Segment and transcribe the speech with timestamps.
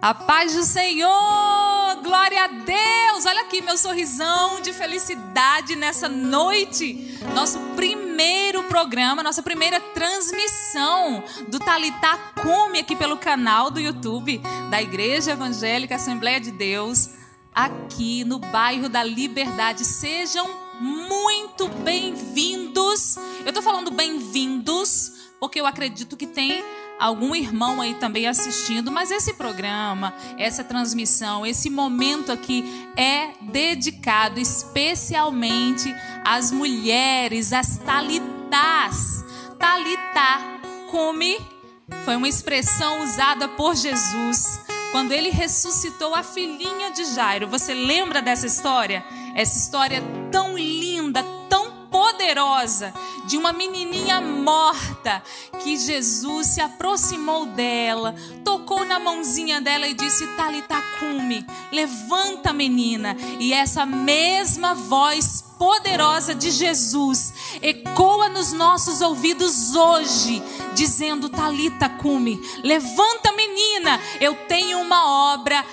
[0.00, 1.10] A paz do Senhor,
[2.04, 3.26] glória a Deus.
[3.26, 7.18] Olha aqui meu sorrisão de felicidade nessa noite.
[7.34, 14.40] Nosso primeiro programa, nossa primeira transmissão do Talitá Cume aqui pelo canal do YouTube
[14.70, 17.10] da Igreja Evangélica Assembleia de Deus,
[17.52, 19.84] aqui no bairro da Liberdade.
[19.84, 20.48] Sejam
[20.80, 23.16] muito bem-vindos.
[23.44, 26.64] Eu tô falando bem-vindos porque eu acredito que tem
[26.98, 32.64] algum irmão aí também assistindo, mas esse programa, essa transmissão, esse momento aqui
[32.96, 35.94] é dedicado especialmente
[36.24, 39.24] às mulheres, às talitás.
[39.58, 41.38] Talitá, come,
[42.04, 47.46] foi uma expressão usada por Jesus quando ele ressuscitou a filhinha de Jairo.
[47.48, 49.04] Você lembra dessa história?
[49.34, 51.22] Essa história tão linda,
[51.98, 55.20] poderosa de uma menininha morta
[55.58, 63.16] que Jesus se aproximou dela, tocou na mãozinha dela e disse: Talita cume, levanta menina.
[63.40, 70.40] E essa mesma voz poderosa de Jesus ecoa nos nossos ouvidos hoje,
[70.74, 75.64] dizendo: Talita cume, levanta menina, eu tenho uma obra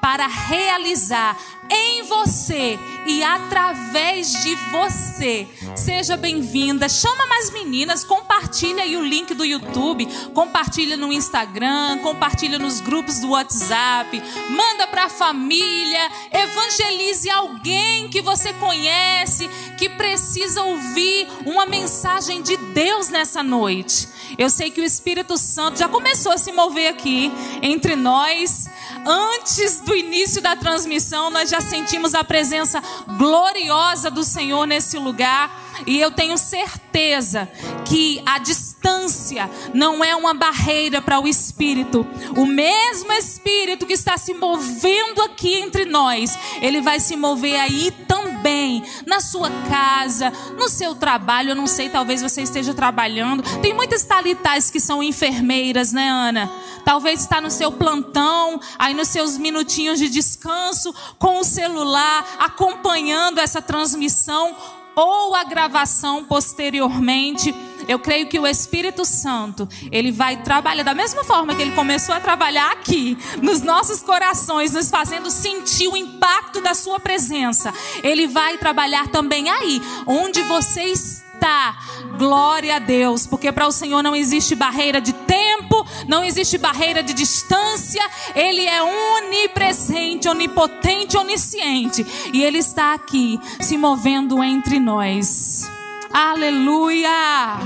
[0.00, 1.38] para realizar
[1.70, 5.46] em você e através de você.
[5.74, 6.88] Seja bem-vinda.
[6.88, 13.20] Chama mais meninas, compartilha aí o link do YouTube, compartilha no Instagram, compartilha nos grupos
[13.20, 21.66] do WhatsApp, manda para a família, evangelize alguém que você conhece que precisa ouvir uma
[21.66, 24.08] mensagem de Deus nessa noite.
[24.36, 27.32] Eu sei que o Espírito Santo já começou a se mover aqui
[27.62, 28.68] entre nós.
[29.06, 32.82] Antes do início da transmissão, nós já sentimos a presença
[33.16, 35.50] gloriosa do Senhor nesse lugar.
[35.86, 37.48] E eu tenho certeza
[37.84, 38.38] que a
[38.78, 42.06] distância não é uma barreira para o Espírito.
[42.36, 47.90] O mesmo Espírito que está se movendo aqui entre nós, ele vai se mover aí
[48.06, 51.50] também, na sua casa, no seu trabalho.
[51.50, 53.42] Eu não sei, talvez você esteja trabalhando.
[53.60, 56.50] Tem muitas talitais que são enfermeiras, né, Ana?
[56.84, 63.38] Talvez está no seu plantão, aí nos seus minutinhos de descanso, com o celular, acompanhando
[63.38, 64.56] essa transmissão
[64.94, 67.54] ou a gravação posteriormente.
[67.88, 72.14] Eu creio que o Espírito Santo, ele vai trabalhar da mesma forma que ele começou
[72.14, 77.72] a trabalhar aqui, nos nossos corações, nos fazendo sentir o impacto da sua presença.
[78.02, 81.78] Ele vai trabalhar também aí, onde você está.
[82.18, 87.02] Glória a Deus, porque para o Senhor não existe barreira de tempo, não existe barreira
[87.02, 88.02] de distância.
[88.34, 95.77] Ele é onipresente, onipotente, onisciente, e ele está aqui se movendo entre nós.
[96.12, 97.58] Aleluia!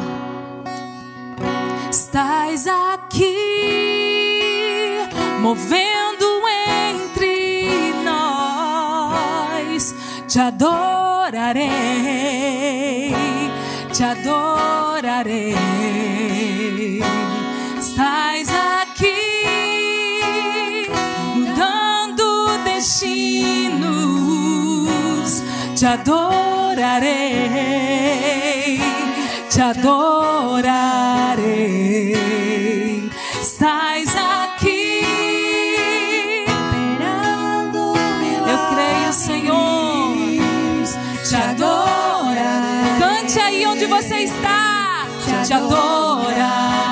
[1.90, 3.36] Estás aqui,
[5.40, 6.42] movendo
[6.88, 9.94] entre nós,
[10.26, 11.02] te adorarei
[13.92, 15.81] te adorarei.
[25.82, 27.10] Te adorarei,
[29.50, 30.62] te adorarei.
[33.40, 35.02] Estás aqui,
[38.46, 40.14] eu creio, Senhor,
[41.28, 42.06] te adorarei
[43.66, 45.04] onde você está,
[45.44, 46.91] te adorarei.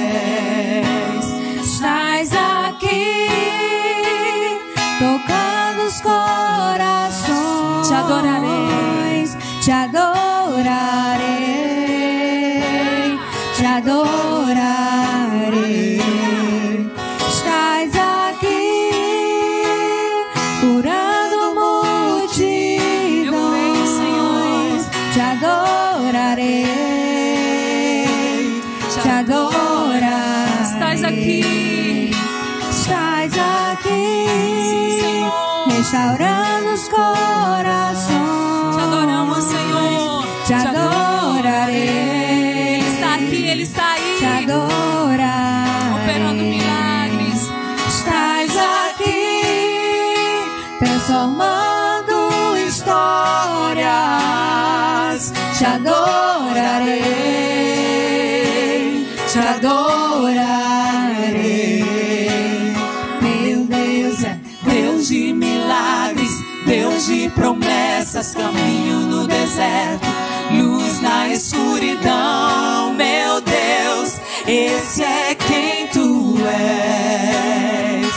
[72.01, 72.93] Escuridão.
[72.93, 78.11] Meu Deus, esse é quem tu és.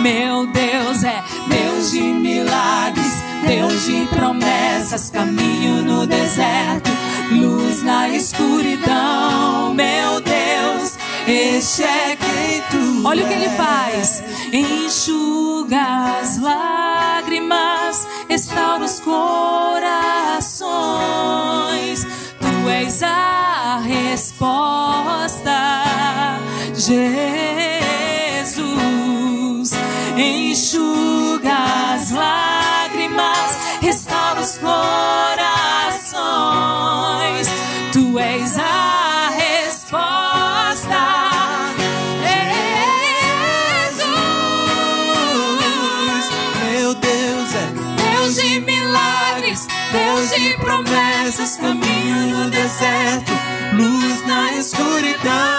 [0.00, 6.90] Meu Deus é Deus de milagres, Deus de promessas, caminho no deserto,
[7.30, 9.74] luz na escuridão.
[9.74, 10.96] Meu Deus,
[11.26, 14.22] este é quem tu Olha o que ele faz.
[14.52, 20.17] Enxuga as lágrimas, restaura os corações.
[23.02, 25.52] A resposta,
[26.74, 27.82] Jesus.
[30.16, 30.97] Enxuga
[52.78, 53.32] deserto,
[53.72, 55.57] luz na escuridão.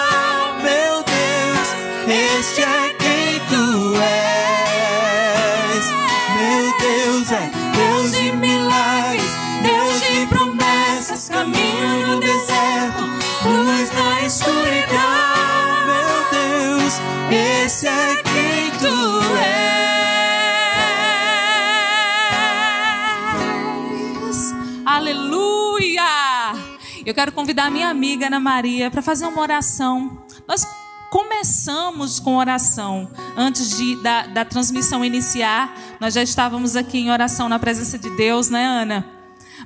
[27.10, 30.22] Eu quero convidar a minha amiga Ana Maria para fazer uma oração.
[30.46, 30.64] Nós
[31.10, 33.10] começamos com oração.
[33.36, 38.08] Antes de, da, da transmissão iniciar, nós já estávamos aqui em oração na presença de
[38.10, 39.04] Deus, né, Ana?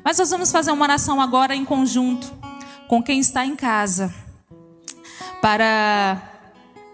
[0.03, 2.33] Mas nós vamos fazer uma oração agora em conjunto
[2.89, 4.11] com quem está em casa.
[5.43, 6.23] Para,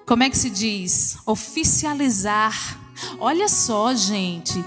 [0.04, 1.16] como é que se diz?
[1.24, 2.76] Oficializar.
[3.20, 4.64] Olha só, gente.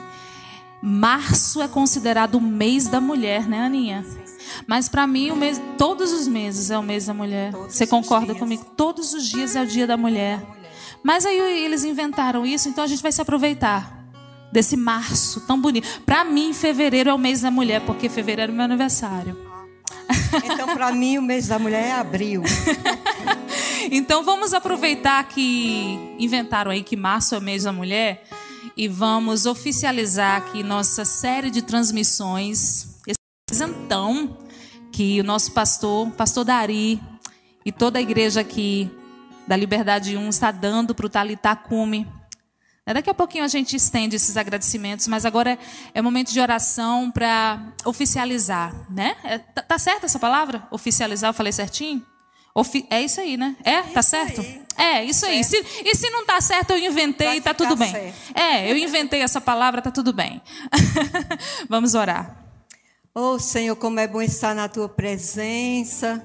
[0.81, 4.22] Março é considerado o mês da mulher, né, Aninha?
[4.67, 7.51] Mas para mim, o mês, todos os meses é o mês da mulher.
[7.51, 8.65] Você concorda comigo?
[8.77, 10.41] Todos os dias é o dia da mulher.
[11.01, 14.03] Mas aí eles inventaram isso, então a gente vai se aproveitar
[14.51, 16.01] desse março tão bonito.
[16.05, 19.37] Para mim, fevereiro é o mês da mulher, porque fevereiro é meu aniversário.
[20.43, 22.41] Então, para mim, o mês da mulher é abril.
[23.91, 28.23] Então vamos aproveitar que inventaram aí que março é o mês da mulher
[28.77, 32.92] e vamos oficializar aqui nossa série de transmissões.
[33.57, 34.35] Presentão
[34.91, 36.99] que o nosso pastor, pastor Dari
[37.63, 38.89] e toda a igreja aqui
[39.47, 42.07] da Liberdade 1 está dando para o Talitacume.
[42.83, 45.55] Daqui a pouquinho a gente estende esses agradecimentos, mas agora
[45.93, 49.15] é momento de oração para oficializar, né?
[49.23, 50.67] É, tá, tá certa essa palavra?
[50.71, 52.03] Oficializar, eu falei certinho?
[52.55, 53.55] Ofi- é isso aí, né?
[53.63, 53.83] É?
[53.83, 54.43] Tá certo?
[54.75, 55.43] É, isso aí.
[55.43, 57.91] Se- e se não tá certo, eu inventei, Vai tá tudo bem.
[57.91, 58.15] certo.
[58.33, 60.41] É, eu inventei essa palavra, tá tudo bem.
[61.69, 62.42] Vamos orar.
[63.15, 66.19] Oh, Senhor, como é bom estar na tua presença.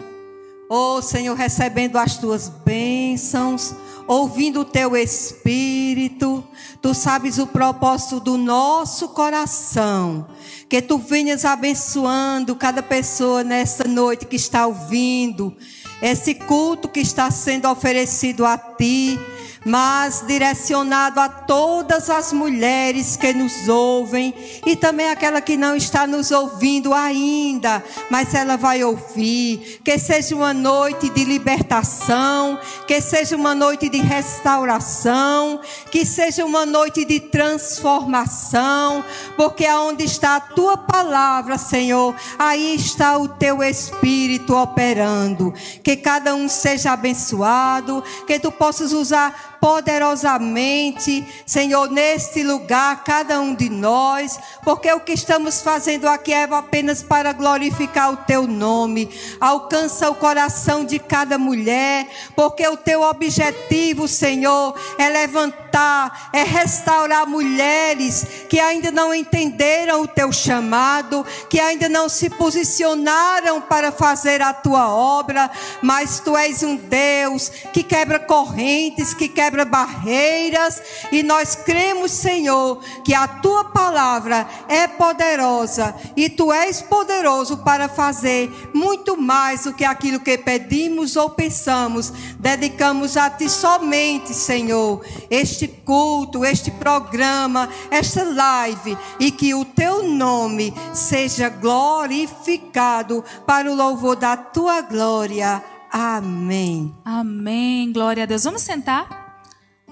[0.71, 3.75] Oh, Senhor, recebendo as tuas bênçãos,
[4.07, 6.42] ouvindo o teu espírito.
[6.80, 10.28] Tu sabes o propósito do nosso coração.
[10.66, 15.54] Que tu venhas abençoando cada pessoa nessa noite que está ouvindo
[16.00, 19.18] esse culto que está sendo oferecido a ti
[19.65, 24.35] mas direcionado a todas as mulheres que nos ouvem
[24.65, 29.81] e também aquela que não está nos ouvindo ainda, mas ela vai ouvir.
[29.85, 35.61] Que seja uma noite de libertação, que seja uma noite de restauração,
[35.91, 39.05] que seja uma noite de transformação,
[39.37, 45.53] porque aonde está a tua palavra, Senhor, aí está o teu espírito operando.
[45.83, 53.55] Que cada um seja abençoado, que tu possas usar poderosamente, Senhor, neste lugar, cada um
[53.55, 59.09] de nós, porque o que estamos fazendo aqui é apenas para glorificar o teu nome.
[59.41, 67.27] Alcança o coração de cada mulher, porque o teu objetivo, Senhor, é levantar, é restaurar
[67.27, 74.41] mulheres que ainda não entenderam o teu chamado, que ainda não se posicionaram para fazer
[74.43, 75.50] a tua obra,
[75.83, 82.11] mas tu és um Deus que quebra correntes, que quebra quebra barreiras e nós cremos,
[82.11, 89.64] Senhor, que a tua palavra é poderosa e tu és poderoso para fazer muito mais
[89.64, 92.12] do que aquilo que pedimos ou pensamos.
[92.38, 100.02] Dedicamos a ti somente, Senhor, este culto, este programa, esta live e que o teu
[100.02, 105.64] nome seja glorificado para o louvor da tua glória.
[105.90, 106.95] Amém.
[107.02, 107.90] Amém.
[107.90, 108.45] Glória a Deus.
[108.45, 109.18] Vamos sentar?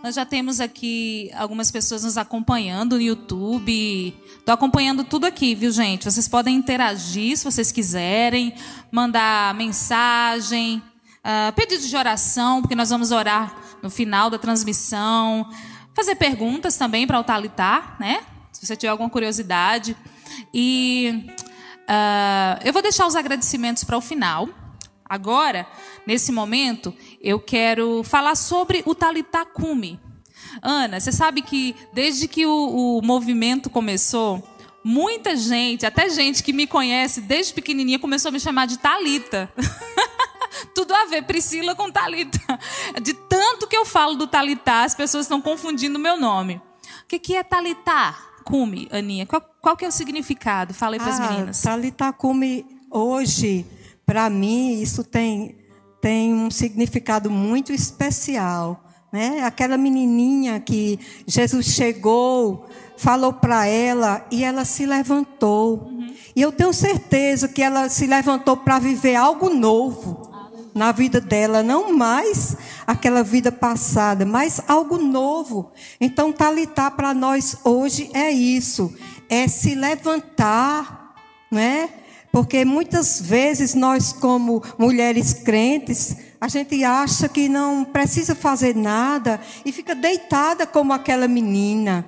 [0.07, 4.15] Nós já temos aqui algumas pessoas nos acompanhando no YouTube.
[4.39, 6.05] Estou acompanhando tudo aqui, viu, gente?
[6.05, 8.55] Vocês podem interagir se vocês quiserem,
[8.89, 10.81] mandar mensagem,
[11.25, 15.51] uh, pedido de oração, porque nós vamos orar no final da transmissão.
[15.93, 18.21] Fazer perguntas também para o Talitar, né?
[18.53, 19.97] Se você tiver alguma curiosidade.
[20.55, 21.27] E
[21.81, 24.49] uh, eu vou deixar os agradecimentos para o final.
[25.09, 25.67] Agora,
[26.07, 30.01] nesse momento, eu quero falar sobre o Talitacume.
[30.63, 34.43] Ana, você sabe que desde que o, o movimento começou,
[34.85, 39.51] muita gente, até gente que me conhece desde pequenininha, começou a me chamar de Talita.
[40.75, 42.39] Tudo a ver, Priscila com Talita.
[43.03, 46.61] De tanto que eu falo do Talitá, as pessoas estão confundindo o meu nome.
[47.03, 48.17] O que, que é Talitá?
[48.45, 49.27] Cume, Aninha.
[49.27, 50.73] Qual, qual que é o significado?
[50.73, 51.63] Fala aí para as Ah, meninas.
[51.63, 53.67] Talita Cume, hoje,
[54.07, 55.57] para mim, isso tem,
[56.01, 58.85] tem um significado muito especial.
[59.13, 59.43] Né?
[59.43, 65.91] Aquela menininha que Jesus chegou, falou para ela e ela se levantou.
[66.35, 70.31] E eu tenho certeza que ela se levantou para viver algo novo
[70.73, 72.55] na vida dela, não mais
[72.87, 75.73] aquela vida passada, mas algo novo.
[75.99, 78.95] Então, Talitá para nós hoje é isso,
[79.29, 81.15] é se levantar,
[81.51, 81.89] né?
[82.37, 89.41] Porque muitas vezes nós como mulheres crentes, a gente acha que não precisa fazer nada
[89.65, 92.05] e fica deitada como aquela menina.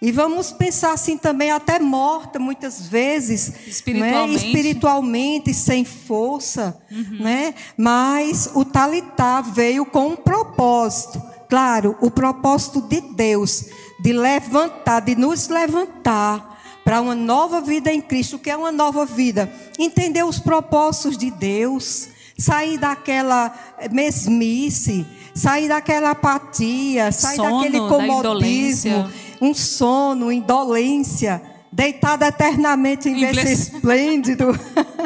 [0.00, 4.42] E vamos pensar assim também, até morta muitas vezes, Espiritualmente.
[4.42, 4.48] Né?
[4.48, 6.80] espiritualmente, sem força,
[7.20, 7.54] né?
[7.76, 13.66] Mas o Talitá veio com um propósito, claro, o propósito de Deus,
[14.00, 16.57] de levantar, de nos levantar
[16.88, 21.18] para uma nova vida em Cristo, o que é uma nova vida, entender os propósitos
[21.18, 23.54] de Deus, sair daquela
[23.92, 29.10] mesmice, sair daquela apatia, sair Sono, daquele da comodismo indolência.
[29.38, 34.58] um sono, indolência, deitada eternamente em berço esplêndido.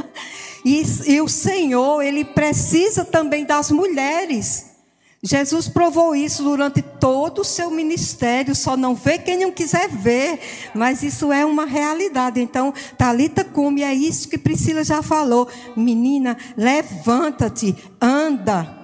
[0.64, 4.71] e, e o Senhor, Ele precisa também das mulheres.
[5.24, 10.40] Jesus provou isso durante todo o seu ministério, só não vê quem não quiser ver,
[10.74, 12.40] mas isso é uma realidade.
[12.40, 15.48] Então, Talita Cume, é isso que Priscila já falou.
[15.76, 18.82] Menina, levanta-te, anda,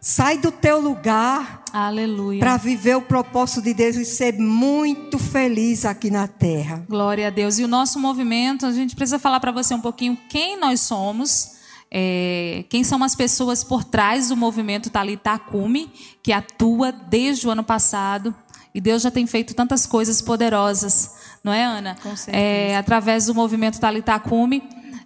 [0.00, 2.38] sai do teu lugar Aleluia.
[2.38, 6.84] para viver o propósito de Deus e ser muito feliz aqui na terra.
[6.88, 7.58] Glória a Deus.
[7.58, 11.56] E o nosso movimento, a gente precisa falar para você um pouquinho quem nós somos,
[11.94, 17.50] é, quem são as pessoas por trás do movimento Talita Cume, que atua desde o
[17.50, 18.34] ano passado.
[18.74, 21.94] E Deus já tem feito tantas coisas poderosas, não é, Ana?
[22.02, 22.34] Com certeza.
[22.34, 24.62] É, através do movimento Talita Cume.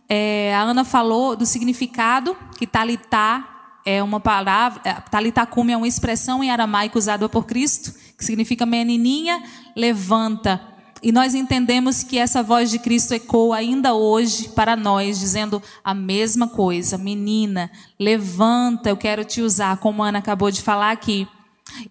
[0.09, 5.77] É, a Ana falou do significado que Talitá é uma palavra, é, Talita Cume é
[5.77, 9.43] uma expressão em aramaico usada por Cristo, que significa menininha,
[9.75, 10.61] levanta.
[11.03, 15.93] E nós entendemos que essa voz de Cristo ecoa ainda hoje para nós, dizendo a
[15.93, 21.29] mesma coisa: menina, levanta, eu quero te usar, como a Ana acabou de falar aqui.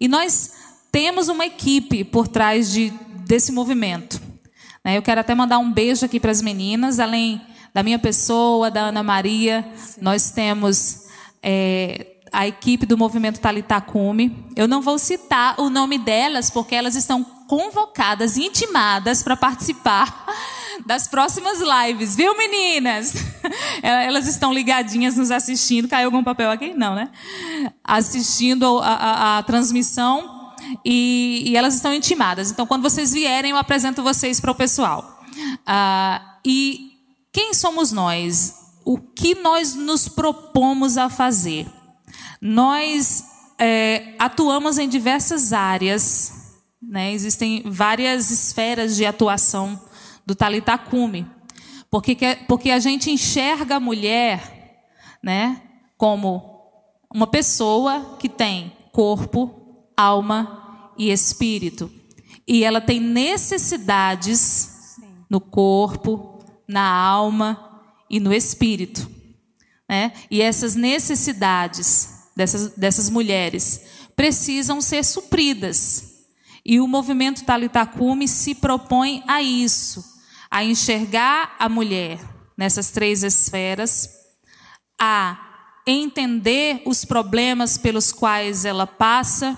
[0.00, 0.52] E nós
[0.90, 2.90] temos uma equipe por trás de,
[3.26, 4.20] desse movimento.
[4.84, 4.96] né?
[4.96, 7.40] Eu quero até mandar um beijo aqui para as meninas, além
[7.72, 9.62] da minha pessoa, da Ana Maria,
[10.00, 11.08] nós temos
[11.42, 14.46] é, a equipe do movimento Talita Cume.
[14.56, 20.26] Eu não vou citar o nome delas, porque elas estão convocadas, intimadas para participar
[20.84, 23.14] das próximas lives, viu, meninas?
[23.82, 25.88] Elas estão ligadinhas nos assistindo.
[25.88, 26.74] Caiu algum papel aqui?
[26.74, 27.10] Não, né?
[27.82, 30.52] Assistindo a, a- a transmissão
[30.84, 32.50] e, e elas estão intimadas.
[32.50, 35.20] Então, quando vocês vierem, eu apresento vocês para o pessoal.
[35.66, 36.92] Ah, e
[37.32, 38.54] quem somos nós?
[38.84, 41.66] O que nós nos propomos a fazer?
[42.40, 43.24] Nós
[43.58, 46.45] é, atuamos em diversas áreas,
[46.82, 47.12] né?
[47.12, 49.80] existem várias esferas de atuação
[50.24, 51.26] do Talitacume,
[51.90, 54.84] porque, que- porque a gente enxerga a mulher
[55.22, 55.62] né,
[55.96, 56.42] como
[57.12, 61.90] uma pessoa que tem corpo, alma e espírito.
[62.46, 64.96] E ela tem necessidades
[65.28, 69.08] no corpo, na alma e no espírito.
[69.88, 70.12] Né?
[70.30, 73.82] E essas necessidades dessas, dessas mulheres
[74.14, 76.15] precisam ser supridas.
[76.68, 80.04] E o movimento Talitacume se propõe a isso,
[80.50, 82.18] a enxergar a mulher
[82.58, 84.10] nessas três esferas,
[85.00, 85.38] a
[85.86, 89.56] entender os problemas pelos quais ela passa.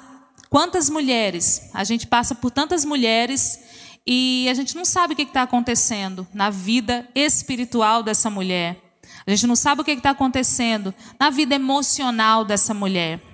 [0.50, 1.71] Quantas mulheres?
[1.73, 3.59] A gente passa por tantas mulheres
[4.07, 8.83] e a gente não sabe o que está acontecendo na vida espiritual dessa mulher.
[9.27, 13.27] A gente não sabe o que está acontecendo na vida emocional dessa mulher.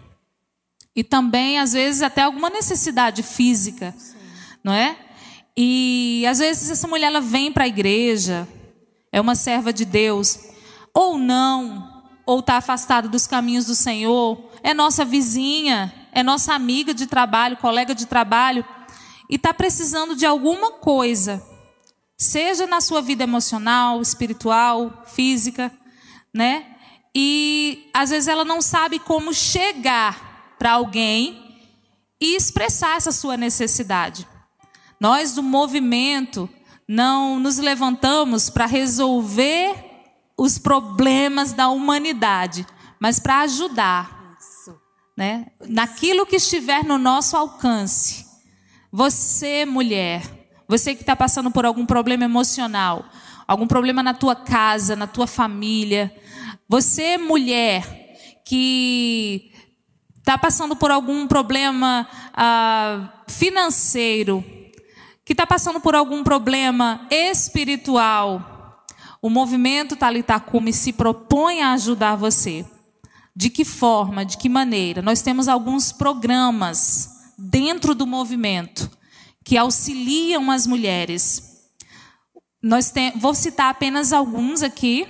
[0.95, 4.15] E também, às vezes, até alguma necessidade física, Sim.
[4.63, 4.97] não é?
[5.57, 8.47] E às vezes essa mulher ela vem para a igreja,
[9.13, 10.39] é uma serva de Deus,
[10.93, 16.93] ou não, ou está afastada dos caminhos do Senhor, é nossa vizinha, é nossa amiga
[16.93, 18.65] de trabalho, colega de trabalho,
[19.31, 21.43] e está precisando de alguma coisa,
[22.19, 25.73] seja na sua vida emocional, espiritual, física,
[26.33, 26.67] né?
[27.15, 30.24] E às vezes ela não sabe como chegar
[30.65, 31.61] para alguém
[32.19, 34.27] e expressar essa sua necessidade.
[34.99, 36.49] Nós do movimento
[36.89, 39.75] não nos levantamos para resolver
[40.39, 42.67] os problemas da humanidade,
[42.99, 44.39] mas para ajudar,
[45.15, 45.49] né?
[45.69, 48.25] Naquilo que estiver no nosso alcance.
[48.91, 50.23] Você, mulher,
[50.67, 53.05] você que está passando por algum problema emocional,
[53.47, 56.11] algum problema na tua casa, na tua família,
[56.67, 59.53] você, mulher, que
[60.25, 64.43] está passando por algum problema ah, financeiro,
[65.23, 68.87] que está passando por algum problema espiritual,
[69.21, 72.65] o movimento Talitacume se propõe a ajudar você.
[73.37, 75.03] De que forma, de que maneira?
[75.03, 78.91] Nós temos alguns programas dentro do movimento
[79.45, 81.69] que auxiliam as mulheres.
[82.63, 85.07] Nós tem, vou citar apenas alguns aqui,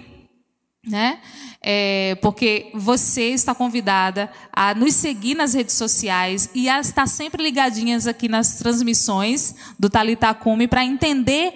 [0.85, 1.21] né?
[1.67, 7.43] É, porque você está convidada a nos seguir nas redes sociais e a estar sempre
[7.43, 11.55] ligadinhas aqui nas transmissões do Talitacume para entender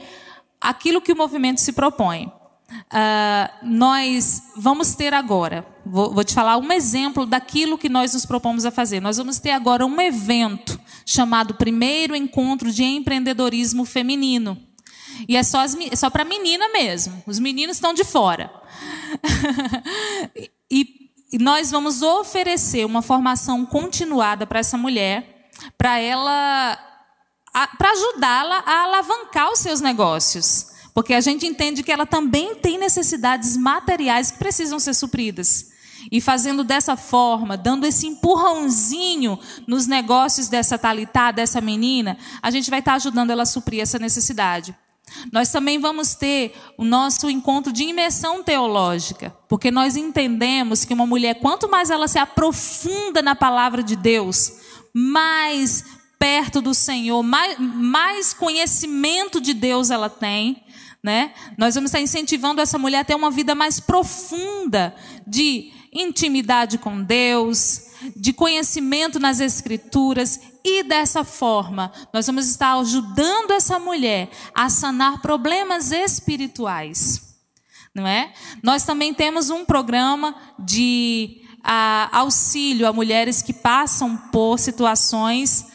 [0.58, 2.32] aquilo que o movimento se propõe.
[2.70, 8.26] Uh, nós vamos ter agora, vou, vou, te falar um exemplo daquilo que nós nos
[8.26, 9.00] propomos a fazer.
[9.00, 14.67] Nós vamos ter agora um evento chamado Primeiro Encontro de Empreendedorismo Feminino.
[15.26, 18.50] E é só, é só para menina mesmo, os meninos estão de fora.
[20.70, 26.78] e, e nós vamos oferecer uma formação continuada para essa mulher, para ela,
[27.76, 30.68] para ajudá-la a alavancar os seus negócios.
[30.94, 35.66] Porque a gente entende que ela também tem necessidades materiais que precisam ser supridas.
[36.11, 42.70] E fazendo dessa forma, dando esse empurrãozinho nos negócios dessa talitá, dessa menina, a gente
[42.70, 44.74] vai estar ajudando ela a suprir essa necessidade.
[45.32, 51.06] Nós também vamos ter o nosso encontro de imersão teológica, porque nós entendemos que uma
[51.06, 54.52] mulher, quanto mais ela se aprofunda na palavra de Deus,
[54.92, 55.84] mais
[56.18, 60.62] perto do Senhor, mais, mais conhecimento de Deus ela tem,
[61.02, 61.32] né?
[61.56, 64.94] Nós vamos estar incentivando essa mulher a ter uma vida mais profunda
[65.26, 73.52] de intimidade com Deus, de conhecimento nas Escrituras, e dessa forma nós vamos estar ajudando
[73.52, 77.26] essa mulher a sanar problemas espirituais.
[77.94, 78.32] Não é?
[78.62, 85.66] Nós também temos um programa de a, auxílio a mulheres que passam por situações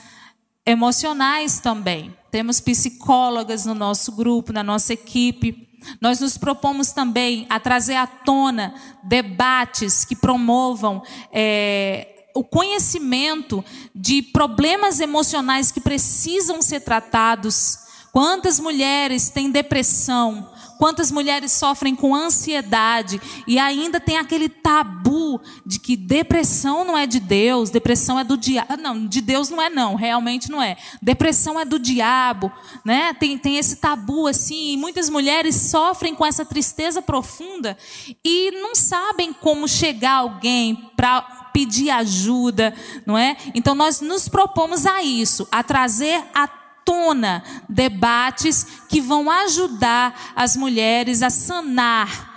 [0.66, 2.16] emocionais também.
[2.32, 5.70] Temos psicólogas no nosso grupo, na nossa equipe.
[6.00, 14.22] Nós nos propomos também a trazer à tona debates que promovam é, o conhecimento de
[14.22, 17.80] problemas emocionais que precisam ser tratados.
[18.12, 20.52] Quantas mulheres têm depressão?
[20.78, 27.08] Quantas mulheres sofrem com ansiedade e ainda tem aquele tabu de que depressão não é
[27.08, 28.76] de Deus, depressão é do diabo.
[28.78, 30.76] Não, de Deus não é não, realmente não é.
[31.02, 32.52] Depressão é do diabo,
[32.84, 33.14] né?
[33.14, 37.78] Tem, tem esse tabu assim, e muitas mulheres sofrem com essa tristeza profunda
[38.24, 42.74] e não sabem como chegar alguém para pedir ajuda,
[43.06, 43.38] não é?
[43.54, 46.48] Então nós nos propomos a isso, a trazer à
[46.84, 52.32] tona debates que vão ajudar as mulheres a sanar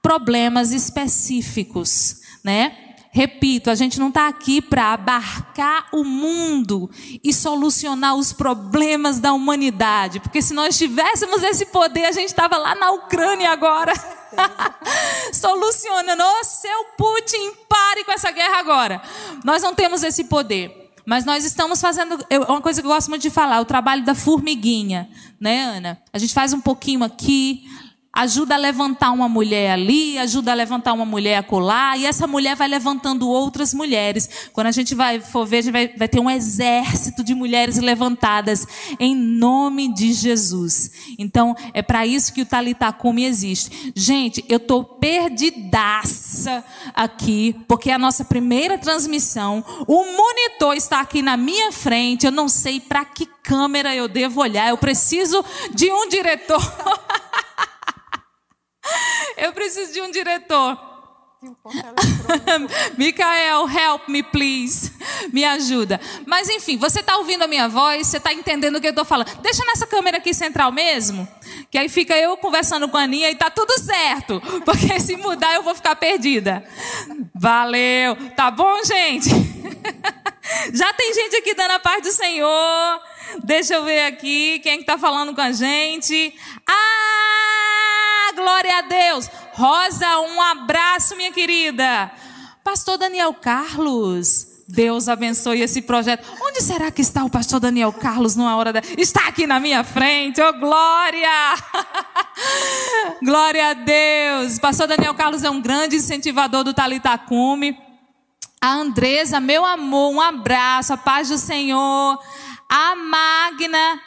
[0.00, 2.84] problemas específicos, né?
[3.10, 6.90] Repito, a gente não está aqui para abarcar o mundo
[7.24, 12.56] e solucionar os problemas da humanidade, porque se nós tivéssemos esse poder, a gente estava
[12.56, 13.92] lá na Ucrânia agora.
[15.32, 19.02] Solucionando, oh, seu Putin, pare com essa guerra agora.
[19.44, 20.88] Nós não temos esse poder.
[21.08, 24.14] Mas nós estamos fazendo, uma coisa que eu gosto muito de falar, o trabalho da
[24.14, 25.08] formiguinha,
[25.40, 25.98] né, Ana?
[26.12, 27.64] A gente faz um pouquinho aqui,
[28.18, 32.56] ajuda a levantar uma mulher ali, ajuda a levantar uma mulher acolá, e essa mulher
[32.56, 34.28] vai levantando outras mulheres.
[34.52, 37.78] Quando a gente vai for ver, a gente vai, vai ter um exército de mulheres
[37.78, 38.66] levantadas
[38.98, 40.90] em nome de Jesus.
[41.16, 43.92] Então, é para isso que o Talitacume existe.
[43.94, 46.64] Gente, eu tô perdidaça
[46.96, 52.32] aqui, porque é a nossa primeira transmissão, o monitor está aqui na minha frente, eu
[52.32, 56.60] não sei para que câmera eu devo olhar, eu preciso de um diretor.
[59.36, 60.88] Eu preciso de um diretor.
[62.98, 64.92] Micael, help me, please.
[65.32, 66.00] Me ajuda.
[66.26, 69.04] Mas enfim, você está ouvindo a minha voz, você está entendendo o que eu estou
[69.04, 69.28] falando.
[69.40, 71.28] Deixa nessa câmera aqui central mesmo,
[71.70, 74.40] que aí fica eu conversando com a Aninha e tá tudo certo.
[74.64, 76.64] Porque se mudar eu vou ficar perdida.
[77.34, 78.16] Valeu.
[78.34, 79.30] Tá bom, gente?
[80.72, 83.00] Já tem gente aqui dando a paz do Senhor.
[83.42, 86.34] Deixa eu ver aqui quem está falando com a gente.
[86.66, 89.28] Ah, glória a Deus.
[89.52, 92.10] Rosa, um abraço, minha querida.
[92.62, 94.46] Pastor Daniel Carlos.
[94.68, 96.26] Deus abençoe esse projeto.
[96.42, 98.82] Onde será que está o pastor Daniel Carlos numa hora da.
[98.98, 101.30] Está aqui na minha frente, oh glória!
[103.24, 104.58] glória a Deus.
[104.58, 107.78] Pastor Daniel Carlos é um grande incentivador do Talitacume.
[108.60, 112.18] A Andresa, meu amor, um abraço, a paz do Senhor.
[112.68, 114.00] A Magna,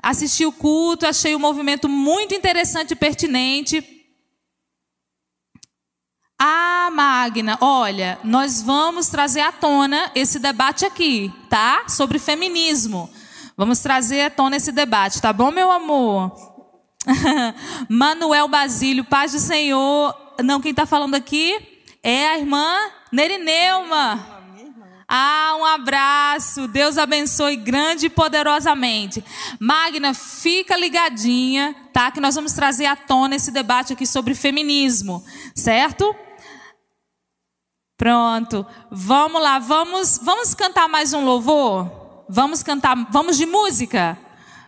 [0.00, 3.84] assisti o culto, achei o movimento muito interessante e pertinente.
[6.38, 11.88] A Magna, olha, nós vamos trazer à tona esse debate aqui, tá?
[11.88, 13.10] Sobre feminismo.
[13.56, 16.32] Vamos trazer à tona esse debate, tá bom, meu amor?
[17.88, 20.14] Manuel Basílio, paz do Senhor.
[20.44, 22.72] Não, quem está falando aqui é a irmã
[23.10, 24.37] Nerineuma.
[25.08, 26.68] Ah, um abraço.
[26.68, 29.24] Deus abençoe grande e poderosamente.
[29.58, 32.10] Magna, fica ligadinha, tá?
[32.10, 36.14] Que nós vamos trazer à tona esse debate aqui sobre feminismo, certo?
[37.96, 38.66] Pronto.
[38.90, 41.90] Vamos lá, vamos, vamos cantar mais um louvor?
[42.28, 44.18] Vamos cantar, vamos de música?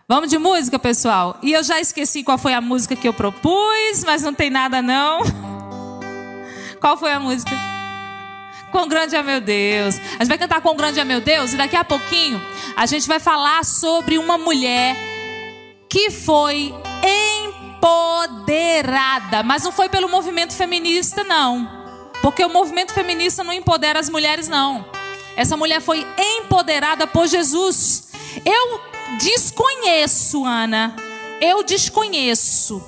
[0.07, 1.37] Vamos de música, pessoal?
[1.43, 4.81] E eu já esqueci qual foi a música que eu propus, mas não tem nada
[4.81, 5.19] não.
[6.81, 7.70] Qual foi a música?
[8.71, 9.97] Quão grande é meu Deus.
[9.97, 12.41] A gente vai cantar Quão grande é meu Deus e daqui a pouquinho
[12.75, 14.95] a gente vai falar sobre uma mulher
[15.89, 16.73] que foi
[17.77, 21.69] empoderada, mas não foi pelo movimento feminista não.
[22.21, 24.85] Porque o movimento feminista não empodera as mulheres não.
[25.35, 28.09] Essa mulher foi empoderada por Jesus.
[28.45, 28.79] Eu
[29.17, 30.95] desconheço, Ana.
[31.41, 32.81] Eu desconheço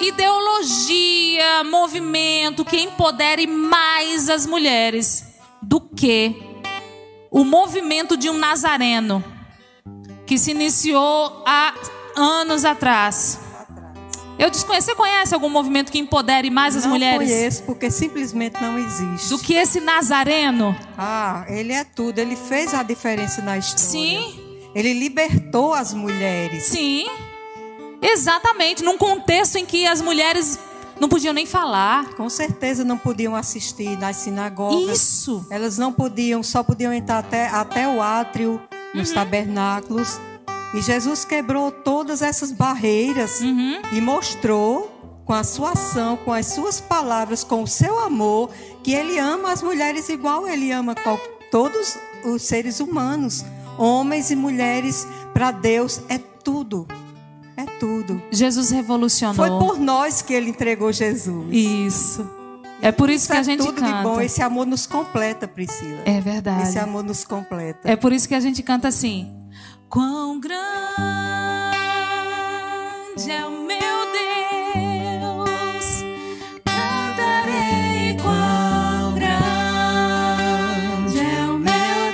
[0.00, 5.24] ideologia, movimento que empodere mais as mulheres
[5.62, 6.36] do que
[7.30, 9.24] o movimento de um nazareno
[10.26, 11.74] que se iniciou há
[12.16, 13.40] anos atrás.
[14.36, 17.28] Eu desconheço, você conhece algum movimento que empodere mais as não mulheres?
[17.28, 19.28] Não conheço, porque simplesmente não existe.
[19.28, 20.76] Do que esse nazareno?
[20.98, 22.18] Ah, ele é tudo.
[22.18, 23.88] Ele fez a diferença na história.
[23.90, 24.40] Sim.
[24.74, 26.64] Ele libertou as mulheres.
[26.64, 27.06] Sim.
[28.06, 30.58] Exatamente, num contexto em que as mulheres
[31.00, 32.14] não podiam nem falar.
[32.14, 34.96] Com certeza não podiam assistir nas sinagogas.
[35.00, 35.46] Isso.
[35.50, 38.60] Elas não podiam, só podiam entrar até, até o átrio,
[38.94, 39.14] nos Uhum.
[39.14, 40.20] tabernáculos.
[40.74, 43.80] E Jesus quebrou todas essas barreiras Uhum.
[43.92, 44.90] e mostrou
[45.24, 48.50] com a sua ação, com as suas palavras, com o seu amor,
[48.82, 50.94] que ele ama as mulheres igual ele ama
[51.50, 53.44] todos os seres humanos.
[53.78, 56.86] Homens e mulheres, para Deus é tudo.
[57.74, 58.22] É tudo.
[58.30, 59.34] Jesus revolucionou.
[59.34, 61.46] Foi por nós que ele entregou Jesus.
[61.50, 62.28] Isso.
[62.80, 63.92] É por isso, Isso que a é gente tudo canta.
[63.98, 64.20] de bom.
[64.20, 66.02] Esse amor nos completa, Priscila.
[66.04, 66.62] É verdade.
[66.64, 67.80] Esse amor nos completa.
[67.84, 69.32] É por isso que a gente canta assim.
[69.88, 70.58] Quão grande
[73.30, 75.86] é o meu Deus,
[76.64, 79.34] cantarei quão grande
[81.20, 82.12] é o meu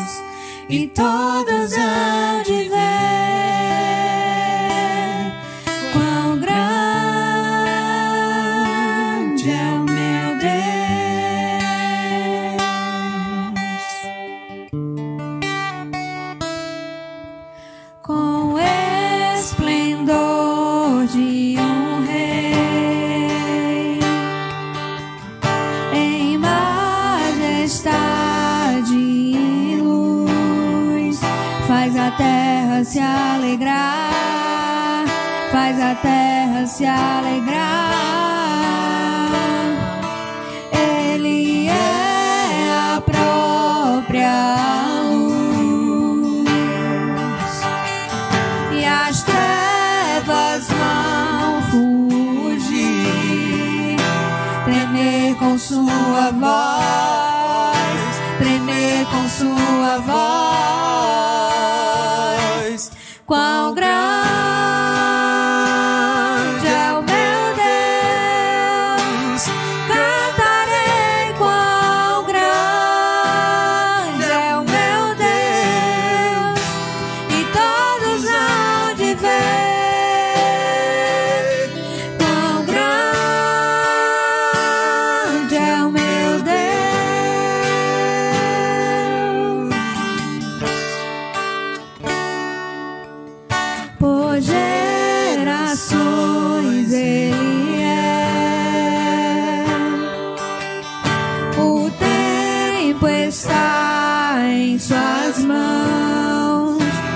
[0.00, 0.22] Deus,
[0.68, 2.33] e todos hão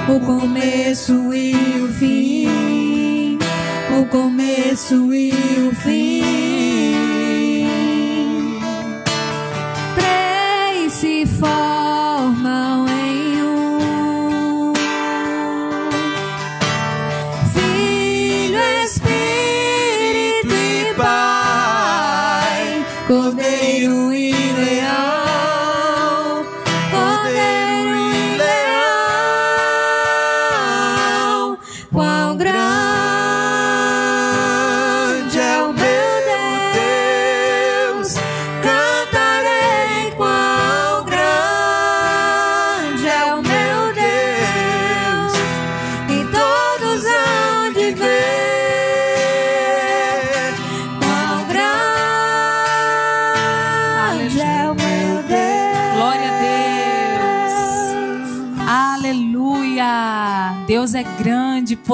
[0.08, 3.38] o começo e o fim,
[4.00, 5.32] o começo e
[5.68, 6.57] o fim.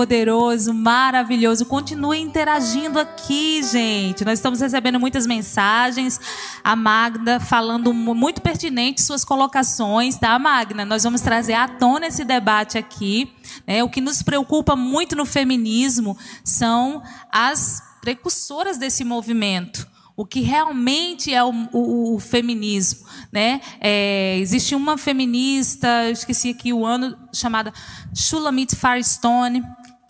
[0.08, 1.64] Poderoso, maravilhoso.
[1.64, 4.22] Continue interagindo aqui, gente.
[4.22, 6.20] Nós estamos recebendo muitas mensagens.
[6.62, 10.84] A Magda falando mu- muito pertinente suas colocações, tá, Magna?
[10.84, 13.32] Nós vamos trazer à tona esse debate aqui.
[13.66, 13.82] né?
[13.82, 19.86] O que nos preocupa muito no feminismo são as precursoras desse movimento
[20.16, 23.60] o que realmente é o, o- o feminismo, né?
[23.80, 27.72] É, existe uma feminista, esqueci aqui o ano, chamada
[28.14, 29.60] Shulamit Firestone,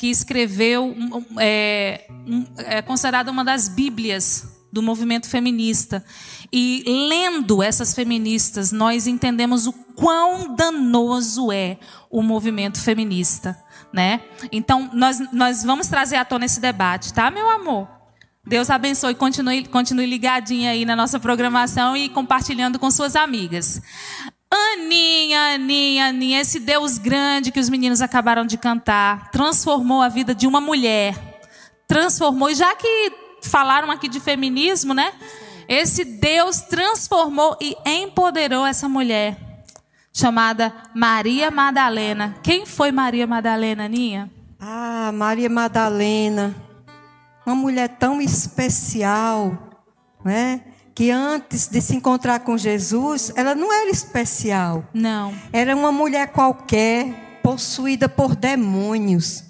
[0.04, 0.94] que escreveu,
[1.38, 2.06] é,
[2.58, 6.04] é considerada uma das bíblias do movimento feminista.
[6.52, 11.78] E lendo essas feministas, nós entendemos o quão danoso é
[12.10, 13.58] o movimento feminista,
[13.90, 14.20] né?
[14.52, 17.88] Então, nós, nós vamos trazer à tona esse debate, tá, meu amor?
[18.46, 23.80] Deus abençoe, continue, continue ligadinha aí na nossa programação e compartilhando com suas amigas.
[24.54, 30.34] Aninha, Aninha, Aninha, esse Deus grande que os meninos acabaram de cantar, transformou a vida
[30.34, 31.40] de uma mulher.
[31.88, 33.12] Transformou, e já que
[33.42, 35.12] falaram aqui de feminismo, né?
[35.68, 39.36] Esse Deus transformou e empoderou essa mulher,
[40.12, 42.36] chamada Maria Madalena.
[42.42, 44.30] Quem foi Maria Madalena, Aninha?
[44.60, 46.54] Ah, Maria Madalena,
[47.44, 49.58] uma mulher tão especial,
[50.24, 50.62] né?
[50.94, 54.84] Que antes de se encontrar com Jesus, ela não era especial.
[54.94, 55.34] Não.
[55.52, 59.44] Era uma mulher qualquer, possuída por demônios.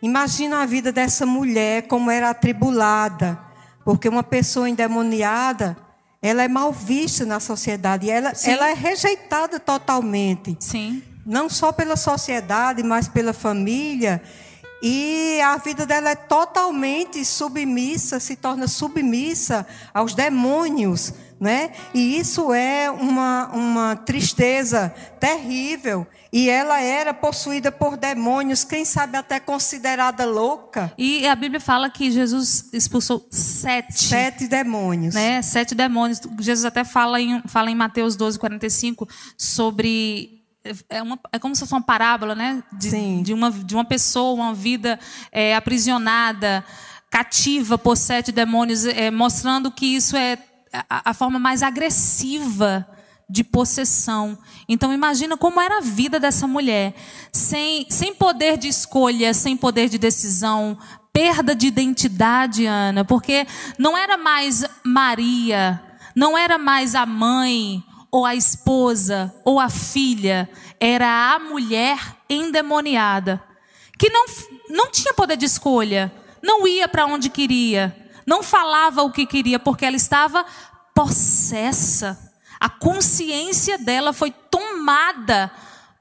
[0.00, 3.38] Imagina a vida dessa mulher como era atribulada,
[3.84, 5.76] porque uma pessoa endemoniada,
[6.22, 8.50] ela é mal vista na sociedade, e ela, Sim.
[8.50, 11.02] ela é rejeitada totalmente Sim.
[11.26, 14.22] não só pela sociedade, mas pela família.
[14.82, 21.70] E a vida dela é totalmente submissa, se torna submissa aos demônios, né?
[21.92, 26.06] E isso é uma, uma tristeza terrível.
[26.32, 30.92] E ela era possuída por demônios, quem sabe até considerada louca.
[30.98, 35.14] E a Bíblia fala que Jesus expulsou sete, Sete demônios.
[35.14, 35.40] né?
[35.42, 36.20] Sete demônios.
[36.38, 40.37] Jesus até fala em, fala em Mateus 12, 45 sobre.
[40.88, 42.62] É, uma, é como se fosse uma parábola, né?
[42.72, 43.22] De, Sim.
[43.22, 44.98] de, uma, de uma pessoa, uma vida
[45.30, 46.64] é, aprisionada,
[47.10, 50.38] cativa por sete demônios, é, mostrando que isso é
[50.88, 52.86] a, a forma mais agressiva
[53.28, 54.38] de possessão.
[54.68, 56.94] Então imagina como era a vida dessa mulher,
[57.32, 60.78] sem, sem poder de escolha, sem poder de decisão,
[61.12, 63.46] perda de identidade, Ana, porque
[63.78, 65.82] não era mais Maria,
[66.14, 70.48] não era mais a mãe, ou a esposa, ou a filha,
[70.80, 73.42] era a mulher endemoniada,
[73.98, 74.24] que não,
[74.70, 77.94] não tinha poder de escolha, não ia para onde queria,
[78.26, 80.44] não falava o que queria, porque ela estava
[80.94, 82.32] possessa.
[82.60, 85.50] A consciência dela foi tomada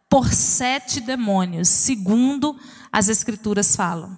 [0.10, 2.58] por sete demônios, segundo
[2.92, 4.18] as escrituras falam.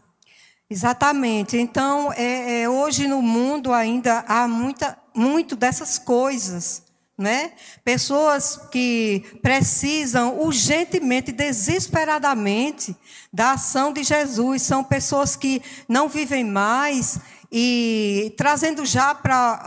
[0.69, 1.57] Exatamente.
[1.57, 6.83] Então, é, é, hoje no mundo ainda há muita, muito dessas coisas.
[7.19, 7.51] Né?
[7.83, 12.95] Pessoas que precisam urgentemente, desesperadamente
[13.31, 17.19] da ação de Jesus, são pessoas que não vivem mais
[17.51, 19.61] e trazendo já para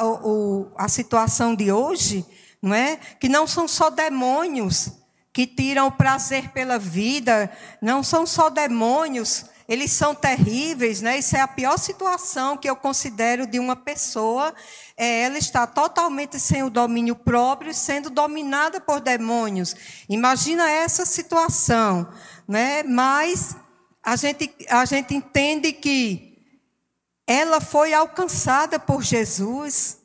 [0.78, 2.24] a situação de hoje,
[2.62, 2.96] não é?
[3.20, 4.90] Que não são só demônios
[5.30, 11.18] que tiram o prazer pela vida, não são só demônios eles são terríveis, né?
[11.18, 14.54] Isso é a pior situação que eu considero de uma pessoa.
[15.04, 19.74] Ela está totalmente sem o domínio próprio, sendo dominada por demônios.
[20.08, 22.08] Imagina essa situação,
[22.46, 22.84] né?
[22.84, 23.56] Mas
[24.00, 26.38] a gente, a gente entende que
[27.26, 29.98] ela foi alcançada por Jesus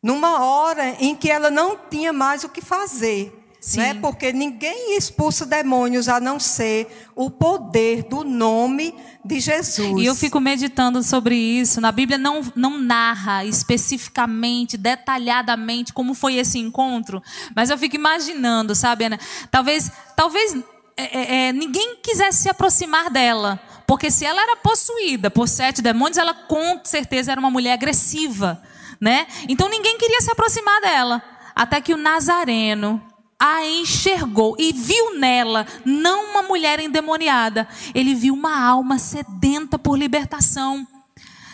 [0.00, 3.43] numa hora em que ela não tinha mais o que fazer.
[3.74, 3.94] Né?
[3.94, 10.02] Porque ninguém expulsa demônios a não ser o poder do nome de Jesus.
[10.02, 11.80] E eu fico meditando sobre isso.
[11.80, 17.22] Na Bíblia não, não narra especificamente, detalhadamente como foi esse encontro,
[17.56, 19.18] mas eu fico imaginando, sabe, Ana?
[19.50, 20.54] Talvez, talvez
[20.96, 23.58] é, é, é ninguém quisesse se aproximar dela.
[23.86, 28.62] Porque se ela era possuída por sete demônios, ela com certeza era uma mulher agressiva,
[29.00, 29.26] né?
[29.48, 31.22] Então ninguém queria se aproximar dela.
[31.54, 33.00] Até que o Nazareno,
[33.38, 39.98] a enxergou e viu nela não uma mulher endemoniada, ele viu uma alma sedenta por
[39.98, 40.86] libertação.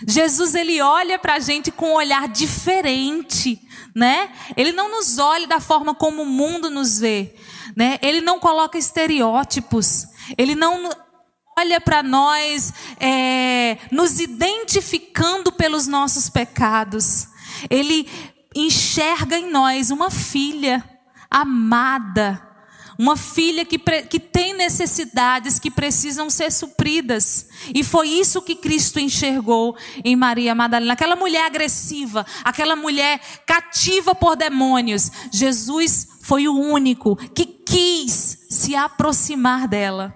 [0.06, 3.60] Jesus ele olha para a gente com um olhar diferente,
[3.94, 4.30] né?
[4.56, 7.34] Ele não nos olha da forma como o mundo nos vê,
[7.76, 7.98] né?
[8.00, 10.06] Ele não coloca estereótipos,
[10.38, 10.90] ele não
[11.58, 17.28] olha para nós é, nos identificando pelos nossos pecados.
[17.68, 18.08] Ele
[18.54, 20.82] enxerga em nós uma filha
[21.30, 22.50] amada,
[22.98, 27.46] uma filha que, que tem necessidades que precisam ser supridas.
[27.74, 30.92] E foi isso que Cristo enxergou em Maria Madalena.
[30.92, 35.10] Aquela mulher agressiva, aquela mulher cativa por demônios.
[35.32, 40.14] Jesus foi o único que quis se aproximar dela.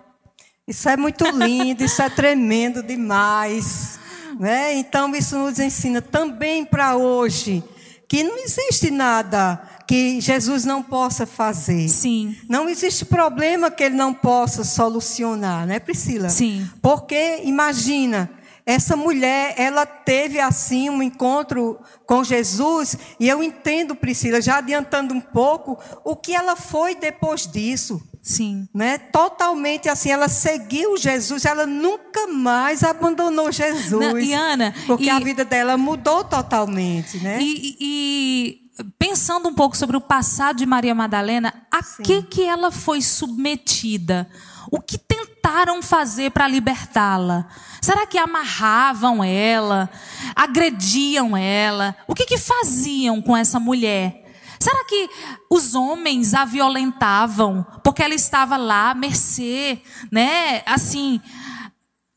[0.68, 3.98] Isso é muito lindo, isso é tremendo demais.
[4.38, 4.74] Né?
[4.74, 7.64] Então, isso nos ensina também para hoje
[8.08, 11.88] que não existe nada que Jesus não possa fazer.
[11.88, 12.36] Sim.
[12.48, 16.28] Não existe problema que ele não possa solucionar, né, Priscila?
[16.28, 16.68] Sim.
[16.80, 18.30] Porque imagina,
[18.66, 25.12] essa mulher, ela teve assim um encontro com Jesus, e eu entendo, Priscila, já adiantando
[25.12, 28.02] um pouco, o que ela foi depois disso.
[28.22, 28.66] Sim.
[28.72, 28.96] Né?
[28.96, 34.00] Totalmente assim, ela seguiu Jesus, ela nunca mais abandonou Jesus.
[34.00, 37.38] Não, e Ana, porque e, a vida dela mudou totalmente, né?
[37.42, 38.63] E, e,
[38.98, 42.02] pensando um pouco sobre o passado de Maria Madalena, a Sim.
[42.02, 44.28] que que ela foi submetida?
[44.70, 47.46] O que tentaram fazer para libertá-la?
[47.80, 49.90] Será que amarravam ela,
[50.34, 51.94] agrediam ela?
[52.08, 54.24] O que que faziam com essa mulher?
[54.58, 55.10] Será que
[55.50, 60.62] os homens a violentavam porque ela estava lá à mercê, né?
[60.64, 61.20] Assim,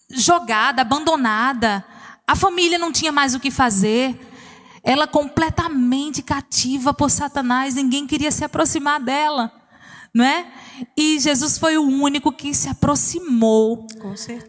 [0.09, 1.83] jogada, abandonada.
[2.25, 4.26] A família não tinha mais o que fazer.
[4.87, 9.51] Ela completamente cativa por Satanás, ninguém queria se aproximar dela,
[10.13, 10.47] não é?
[10.95, 13.85] E Jesus foi o único que se aproximou,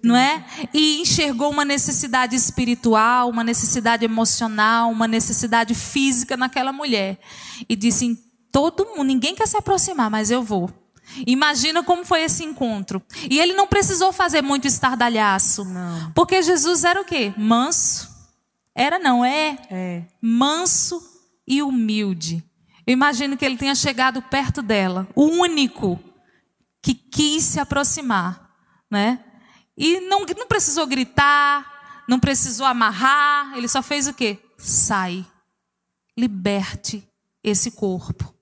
[0.00, 0.44] não é?
[0.72, 7.18] E enxergou uma necessidade espiritual, uma necessidade emocional, uma necessidade física naquela mulher
[7.68, 8.16] e disse:
[8.52, 10.70] todo mundo, ninguém quer se aproximar, mas eu vou.
[11.26, 13.02] Imagina como foi esse encontro.
[13.28, 15.64] E ele não precisou fazer muito estardalhaço.
[15.64, 16.12] Não.
[16.12, 17.34] Porque Jesus era o quê?
[17.36, 18.07] Manso
[18.78, 20.04] era não, é, é.
[20.22, 21.02] manso
[21.44, 22.44] e humilde.
[22.86, 25.98] Eu imagino que ele tenha chegado perto dela, o único
[26.80, 28.48] que quis se aproximar,
[28.88, 29.24] né?
[29.76, 34.38] E não, não precisou gritar, não precisou amarrar, ele só fez o quê?
[34.56, 35.26] Sai,
[36.16, 37.02] liberte
[37.42, 38.32] esse corpo.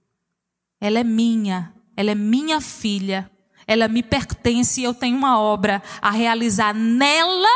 [0.79, 3.31] Ela é minha, ela é minha filha,
[3.67, 7.49] ela me pertence e eu tenho uma obra a realizar nela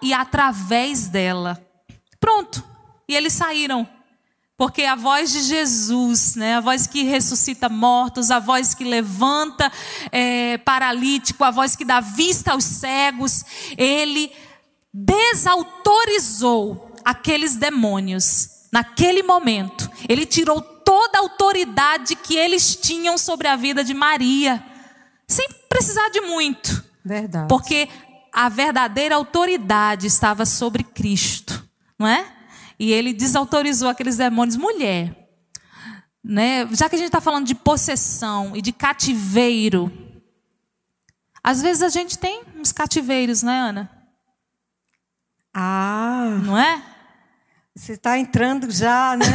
[0.00, 1.60] e através dela.
[2.20, 2.62] Pronto.
[3.08, 3.88] E eles saíram.
[4.60, 9.72] Porque a voz de Jesus, né, a voz que ressuscita mortos, a voz que levanta
[10.12, 13.42] é, paralítico, a voz que dá vista aos cegos,
[13.78, 14.30] ele
[14.92, 19.90] desautorizou aqueles demônios naquele momento.
[20.06, 24.62] Ele tirou toda a autoridade que eles tinham sobre a vida de Maria,
[25.26, 26.84] sem precisar de muito.
[27.02, 27.48] Verdade.
[27.48, 27.88] Porque
[28.30, 31.59] a verdadeira autoridade estava sobre Cristo
[32.00, 32.26] não é?
[32.78, 34.56] E ele desautorizou aqueles demônios.
[34.56, 35.28] Mulher,
[36.24, 36.66] né?
[36.72, 39.92] já que a gente está falando de possessão e de cativeiro,
[41.44, 43.90] às vezes a gente tem uns cativeiros, né, Ana?
[45.52, 46.82] Ah, não é?
[47.76, 49.26] você está entrando já, né?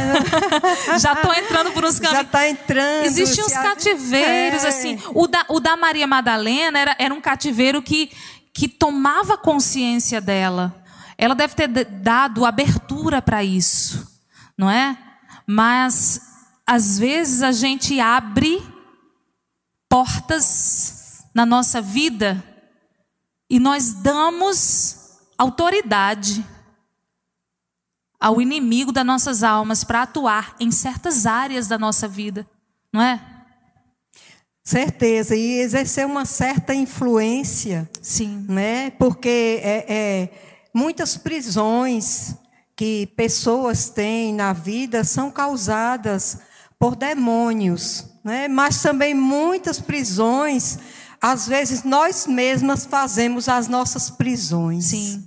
[1.00, 2.26] Já estou entrando por uns já caminhos.
[2.26, 3.04] está entrando.
[3.04, 4.68] Existem uns cativeiros, É.
[4.68, 4.98] assim.
[5.14, 8.10] O da, o da Maria Madalena era, era um cativeiro que,
[8.54, 10.84] que tomava consciência dela.
[11.18, 14.20] Ela deve ter dado abertura para isso,
[14.56, 14.98] não é?
[15.46, 16.20] Mas,
[16.66, 18.62] às vezes, a gente abre
[19.88, 22.42] portas na nossa vida
[23.48, 26.44] e nós damos autoridade
[28.18, 32.46] ao inimigo das nossas almas para atuar em certas áreas da nossa vida,
[32.92, 33.20] não é?
[34.64, 38.44] Certeza, e exercer uma certa influência, Sim.
[38.48, 38.90] né?
[38.90, 42.34] Porque é, é, muitas prisões
[42.76, 46.36] que pessoas têm na vida são causadas
[46.78, 48.46] por demônios, né?
[48.46, 50.78] Mas também muitas prisões,
[51.18, 54.88] às vezes nós mesmas fazemos as nossas prisões.
[54.88, 55.26] Sim.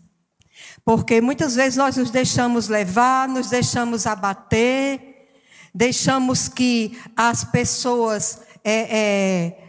[0.85, 5.31] Porque muitas vezes nós nos deixamos levar, nos deixamos abater,
[5.73, 9.68] deixamos que as pessoas é, é,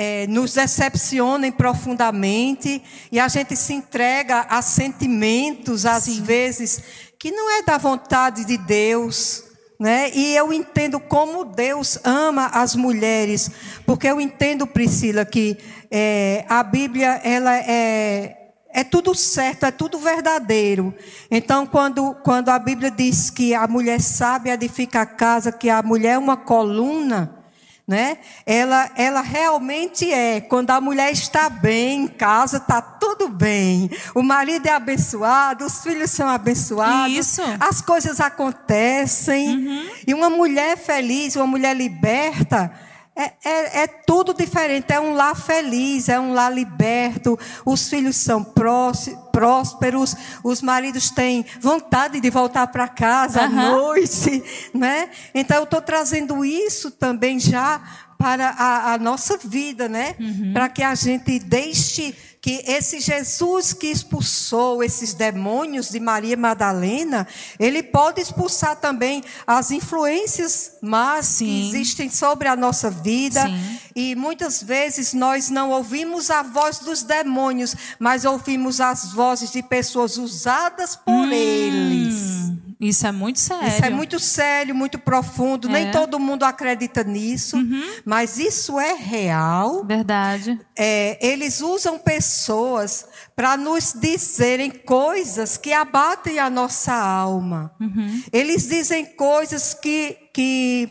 [0.00, 2.80] é, nos decepcionem profundamente
[3.10, 6.22] e a gente se entrega a sentimentos, às Sim.
[6.22, 6.80] vezes,
[7.18, 9.42] que não é da vontade de Deus.
[9.80, 10.10] Né?
[10.14, 13.50] E eu entendo como Deus ama as mulheres,
[13.84, 15.58] porque eu entendo, Priscila, que
[15.90, 20.94] é, a Bíblia ela é, é tudo certo, é tudo verdadeiro.
[21.28, 25.82] Então, quando, quando a Bíblia diz que a mulher sabe edificar a casa, que a
[25.82, 27.37] mulher é uma coluna,
[27.88, 28.18] né?
[28.44, 30.42] Ela, ela realmente é.
[30.42, 33.90] Quando a mulher está bem em casa, está tudo bem.
[34.14, 37.16] O marido é abençoado, os filhos são abençoados.
[37.16, 37.42] Isso.
[37.58, 39.88] As coisas acontecem.
[40.06, 42.70] E uma mulher feliz, uma mulher liberta,
[43.18, 44.92] é, é, é tudo diferente.
[44.92, 47.36] É um lar feliz, é um lar liberto.
[47.66, 53.70] Os filhos são prós- prósperos, os maridos têm vontade de voltar para casa à Aham.
[53.72, 54.42] noite.
[54.74, 55.10] Né?
[55.34, 57.80] Então, eu estou trazendo isso também já
[58.18, 60.16] para a, a nossa vida, né?
[60.52, 67.26] Para que a gente deixe que esse Jesus que expulsou esses demônios de Maria Madalena,
[67.58, 71.68] ele pode expulsar também as influências más que Sim.
[71.68, 73.42] existem sobre a nossa vida.
[73.42, 73.78] Sim.
[73.94, 79.62] E muitas vezes nós não ouvimos a voz dos demônios, mas ouvimos as vozes de
[79.62, 82.52] pessoas usadas por eles.
[82.80, 83.68] Isso é muito sério.
[83.68, 85.68] Isso é muito sério, muito profundo.
[85.68, 85.90] Nem É.
[85.90, 87.56] todo mundo acredita nisso,
[88.04, 89.84] mas isso é real.
[89.84, 90.60] Verdade.
[90.76, 93.04] É, eles usam pessoas
[93.34, 97.72] para nos dizerem coisas que abatem a nossa alma.
[98.32, 100.88] Eles dizem coisas que, que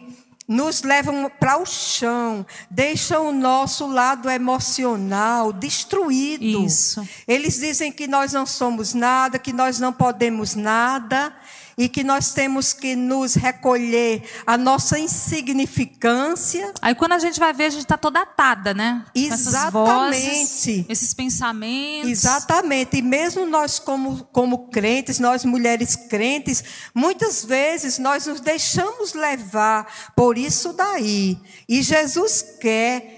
[0.47, 6.65] nos levam para o chão, deixam o nosso lado emocional destruído.
[6.65, 7.05] Isso.
[7.27, 11.33] Eles dizem que nós não somos nada, que nós não podemos nada
[11.78, 16.73] e que nós temos que nos recolher a nossa insignificância.
[16.82, 19.05] Aí quando a gente vai ver, a gente está toda atada, né?
[19.13, 19.71] Exatamente.
[19.71, 22.09] vozes, esses pensamentos.
[22.09, 22.97] Exatamente.
[22.97, 26.63] E mesmo nós, como, como crentes, nós mulheres crentes,
[26.95, 31.38] muitas vezes nós nos deixamos levar por isso daí.
[31.69, 33.17] E Jesus quer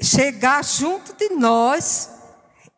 [0.00, 2.19] chegar junto de nós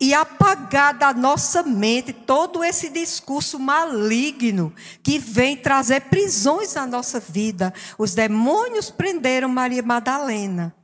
[0.02, 7.20] e apagar da nossa mente todo esse discurso maligno que vem trazer prisões na nossa
[7.20, 7.72] vida.
[7.96, 10.74] Os demônios prenderam Maria Madalena.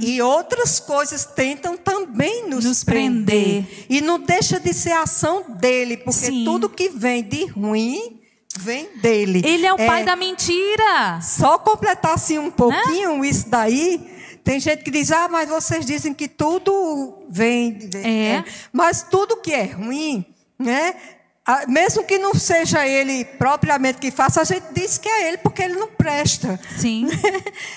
[0.00, 3.64] E outras coisas tentam também nos, Nos prender.
[3.64, 3.86] prender.
[3.88, 6.44] E não deixa de ser ação dele, porque Sim.
[6.44, 8.20] tudo que vem de ruim
[8.58, 9.42] vem dele.
[9.44, 11.20] Ele é o pai da mentira.
[11.22, 14.17] Só completar assim um pouquinho isso daí.
[14.48, 17.74] Tem gente que diz, ah, mas vocês dizem que tudo vem.
[17.74, 18.42] de- É.
[18.72, 20.24] Mas tudo que é ruim,
[20.58, 20.94] né?
[21.46, 25.36] ah, Mesmo que não seja ele propriamente que faça, a gente diz que é ele
[25.36, 26.58] porque ele não presta.
[26.78, 27.06] Sim.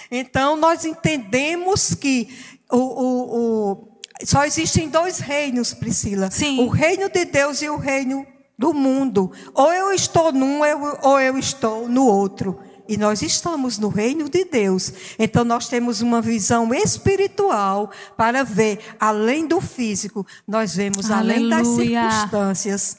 [0.09, 2.29] Então, nós entendemos que
[2.71, 6.31] o, o- o- só existem dois reinos, Priscila.
[6.31, 6.57] Sim.
[6.61, 8.25] O reino de Deus e o reino
[8.57, 9.29] do mundo.
[9.53, 12.57] Ou eu estou num, eu- ou eu estou no outro.
[12.87, 14.91] E nós estamos no reino de Deus.
[15.17, 20.25] Então, nós temos uma visão espiritual para ver além do físico.
[20.47, 22.11] Nós vemos além das Aleluia.
[22.11, 22.97] circunstâncias.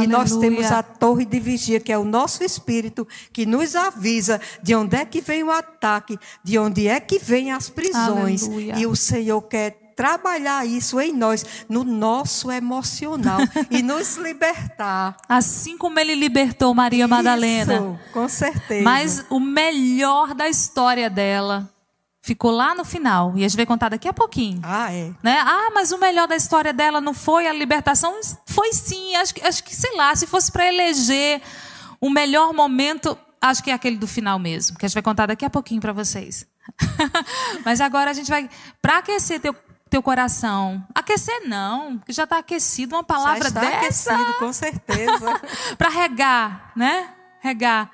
[0.00, 0.50] E nós Aleluia.
[0.50, 4.96] temos a torre de vigia, que é o nosso espírito, que nos avisa de onde
[4.96, 8.44] é que vem o ataque, de onde é que vem as prisões.
[8.44, 8.78] Aleluia.
[8.78, 13.38] E o Senhor quer trabalhar isso em nós, no nosso emocional,
[13.70, 15.16] e nos libertar.
[15.28, 17.74] Assim como ele libertou Maria Madalena.
[17.74, 18.82] Isso, com certeza.
[18.84, 21.70] Mas o melhor da história dela
[22.20, 23.32] ficou lá no final.
[23.36, 24.60] E a gente vai contar daqui a pouquinho.
[24.62, 25.10] Ah, é.
[25.22, 25.38] Né?
[25.44, 28.18] Ah, mas o melhor da história dela não foi a libertação?
[28.46, 29.14] Foi sim.
[29.16, 31.42] Acho, que- acho que, sei lá, se fosse para eleger
[32.00, 35.26] o melhor momento, acho que é aquele do final mesmo, que a gente vai contar
[35.26, 36.46] daqui a pouquinho para vocês.
[37.64, 38.48] mas agora a gente vai,
[38.80, 39.54] para aquecer teu,
[39.90, 40.84] teu coração.
[40.94, 44.14] Aquecer não, porque já está aquecido uma palavra Já está dessa.
[44.14, 45.40] aquecido, com certeza.
[45.78, 47.10] para regar, né?
[47.40, 47.90] Regar.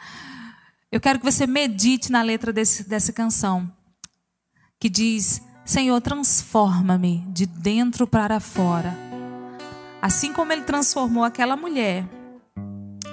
[0.90, 3.70] Eu quero que você medite na letra desse, dessa canção,
[4.78, 8.96] que diz: Senhor, transforma-me de dentro para fora.
[10.02, 12.04] Assim como ele transformou aquela mulher.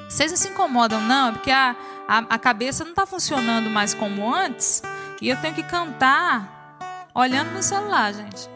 [0.10, 1.30] Vocês não se incomodam, não?
[1.30, 1.76] É Porque a,
[2.08, 4.82] a, a cabeça não está funcionando mais como antes.
[5.22, 6.80] E eu tenho que cantar
[7.14, 8.50] olhando no celular, gente.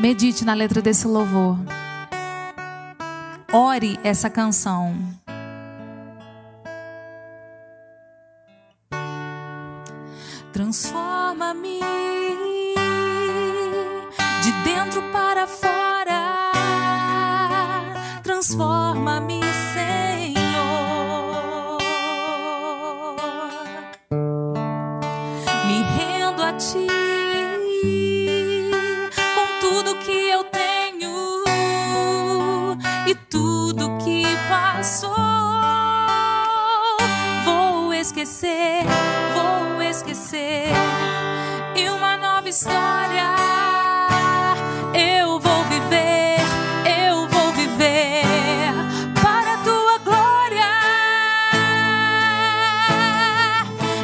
[0.00, 1.58] Medite na letra desse louvor.
[3.52, 4.96] Ore essa canção.
[10.54, 11.80] Transforma-me
[14.42, 16.50] de dentro para fora.
[18.22, 19.39] Transforma-me,
[38.46, 40.72] vou esquecer
[41.76, 43.36] e uma nova história.
[44.94, 46.38] Eu vou viver,
[47.06, 48.24] eu vou viver
[49.20, 50.70] para a tua glória.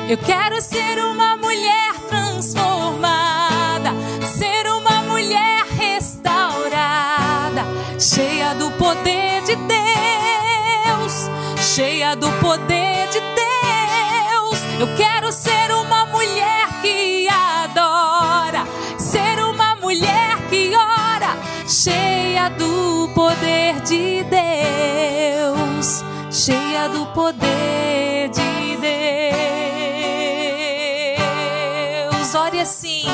[0.08, 3.94] Eu quero ser uma mulher transformada,
[4.26, 7.64] ser uma mulher restaurada,
[7.98, 12.95] cheia do poder de Deus, cheia do poder
[15.26, 18.64] quero ser uma mulher que adora,
[18.96, 28.76] ser uma mulher que ora, cheia do poder de Deus, cheia do poder de
[32.06, 32.34] Deus.
[32.34, 33.06] Ore assim,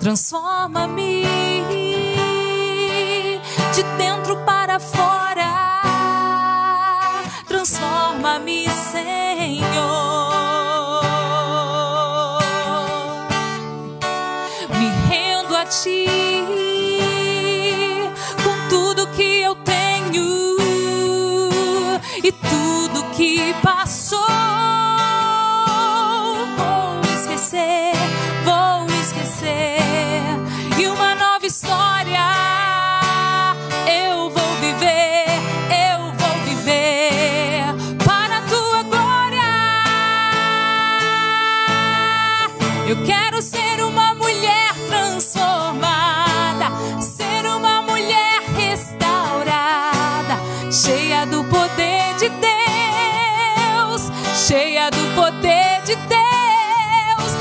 [0.00, 1.24] transforma-me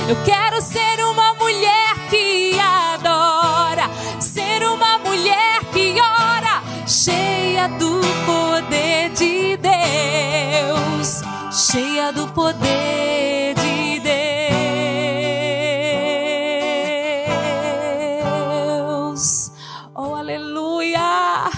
[0.07, 3.89] Eu quero ser uma mulher que adora,
[4.19, 13.99] ser uma mulher que ora, cheia do poder de Deus, cheia do poder de
[19.09, 19.51] Deus.
[19.95, 21.49] Oh, aleluia!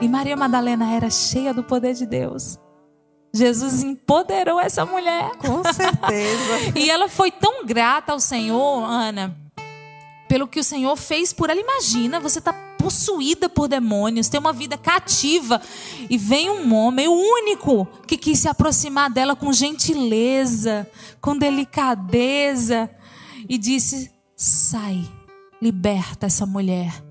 [0.00, 2.58] E Maria Madalena era cheia do poder de Deus.
[3.34, 5.32] Jesus empoderou essa mulher.
[5.38, 6.72] Com certeza.
[6.78, 9.36] E ela foi tão grata ao Senhor, Ana,
[10.28, 11.60] pelo que o Senhor fez por ela.
[11.60, 15.60] Imagina, você está possuída por demônios, tem uma vida cativa,
[16.08, 20.88] e vem um homem, o único que quis se aproximar dela com gentileza,
[21.20, 22.88] com delicadeza,
[23.48, 25.04] e disse: sai,
[25.60, 27.02] liberta essa mulher.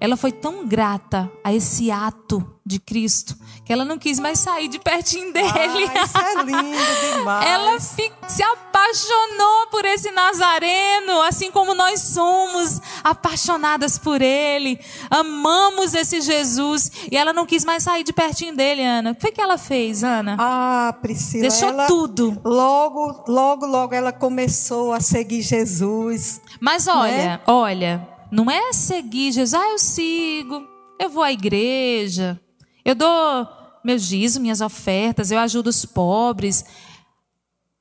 [0.00, 3.34] Ela foi tão grata a esse ato de Cristo
[3.68, 5.50] que ela não quis mais sair de pertinho dele.
[5.50, 7.44] Ah, isso é lindo demais.
[7.52, 14.80] Ela se apaixonou por esse Nazareno, assim como nós somos apaixonadas por ele.
[15.10, 16.90] Amamos esse Jesus.
[17.12, 19.10] E ela não quis mais sair de pertinho dele, Ana.
[19.10, 20.36] O que foi que ela fez, Ana?
[20.38, 21.42] Ah, Priscila.
[21.42, 22.40] Deixou ela, tudo.
[22.42, 26.40] Logo, logo, logo ela começou a seguir Jesus.
[26.58, 29.52] Mas olha, olha, não é seguir Jesus.
[29.52, 30.66] Ah, eu sigo,
[30.98, 32.40] eu vou à igreja,
[32.88, 33.46] eu dou
[33.84, 36.64] meus dízimos, minhas ofertas, eu ajudo os pobres.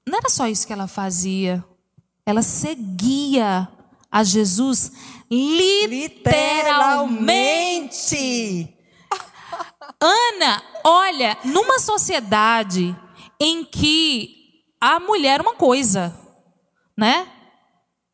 [0.06, 1.64] Não era só isso que ela fazia.
[2.26, 3.70] Ela seguia
[4.12, 4.92] a Jesus
[5.32, 5.96] literalmente.
[8.16, 8.78] Literalmente.
[10.02, 12.94] Ana, olha, numa sociedade
[13.40, 14.36] em que
[14.82, 16.14] a mulher é uma coisa,
[16.98, 17.30] né?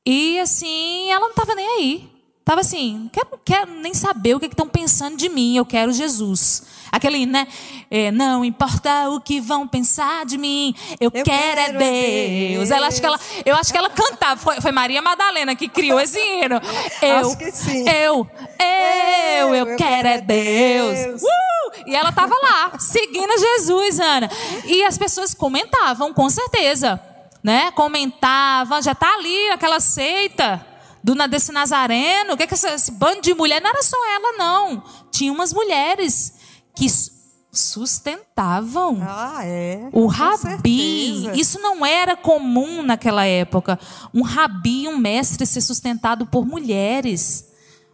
[0.06, 2.14] E assim, ela não estava nem aí.
[2.46, 5.66] Tava assim, não quero, não quero nem saber o que estão pensando de mim, eu
[5.66, 6.64] quero Jesus.
[6.94, 7.48] Aquele, né?
[7.90, 11.80] é, não importa o que vão pensar de mim, eu, Eu quero, é quero é
[11.80, 12.58] Deus.
[12.58, 12.72] Deus.
[12.72, 16.00] Ela, acho que ela, eu acho que ela cantava, foi, foi Maria Madalena que criou
[16.00, 16.62] esse hino.
[17.02, 17.86] Eu, Acho que sim.
[17.90, 18.28] eu,
[18.60, 21.00] eu, eu, quero é Deus.
[21.00, 21.22] Deus.
[21.24, 21.88] Uh!
[21.88, 24.30] E ela estava lá, seguindo Jesus, Ana.
[24.66, 27.02] E as pessoas comentavam, com certeza.
[27.44, 27.72] Né?
[27.72, 30.66] Comentavam, já tá ali aquela seita
[31.04, 32.34] do desse Nazareno.
[32.34, 33.62] O que é que esse, esse bando de mulher?
[33.62, 34.84] Não era só ela, não.
[35.12, 36.43] Tinha umas mulheres
[36.76, 37.12] que su-
[37.52, 39.00] sustentavam.
[39.02, 39.88] Ah, é.
[39.92, 40.40] O rabi,
[41.22, 41.34] certeza.
[41.40, 43.80] isso não era comum naquela época.
[44.14, 47.46] Um rabi, um mestre ser sustentado por mulheres.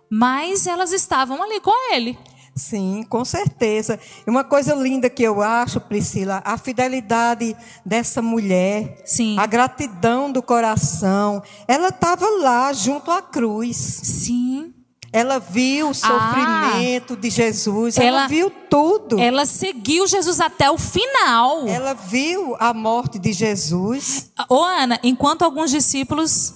[0.09, 2.17] Mas elas estavam ali com ele.
[2.55, 3.99] Sim, com certeza.
[4.25, 7.55] E uma coisa linda que eu acho, Priscila, a fidelidade
[7.85, 9.37] dessa mulher, Sim.
[9.39, 11.41] a gratidão do coração.
[11.67, 13.77] Ela estava lá junto à cruz.
[13.77, 14.73] Sim.
[15.11, 17.97] Ela viu o sofrimento de Jesus.
[17.97, 19.19] Ela, Ela- viu tudo.
[19.19, 21.67] Ela seguiu Jesus até o final.
[21.67, 24.31] Ela viu a morte de Jesus.
[24.47, 26.53] Ô, Ana, enquanto alguns discípulos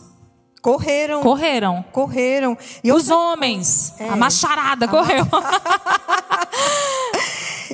[0.62, 1.22] Correram.
[1.22, 1.84] correram.
[1.92, 2.58] correram.
[2.84, 4.10] E Os outra homens, É.
[4.10, 5.26] a macharada correu.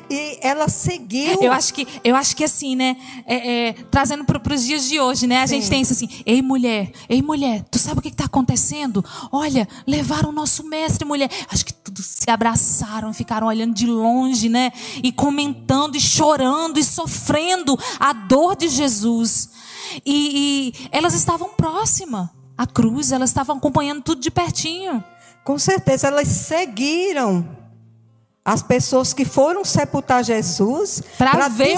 [0.10, 1.42] E ela seguiu.
[1.42, 2.96] Eu acho que, eu acho que assim, né?
[3.26, 5.42] é, é, trazendo para os dias de hoje, né?
[5.42, 9.04] A gente tem isso assim: ei, mulher, ei, mulher, tu sabe o que está acontecendo?
[9.32, 11.30] Olha, levaram o nosso mestre, mulher.
[11.50, 14.72] Acho que todos se abraçaram, ficaram olhando de longe, né?
[15.04, 19.50] E comentando, e chorando, e sofrendo a dor de Jesus.
[20.06, 25.04] E, e elas estavam próximas à cruz, elas estavam acompanhando tudo de pertinho.
[25.44, 27.59] Com certeza, elas seguiram
[28.52, 31.04] as pessoas que foram sepultar Jesus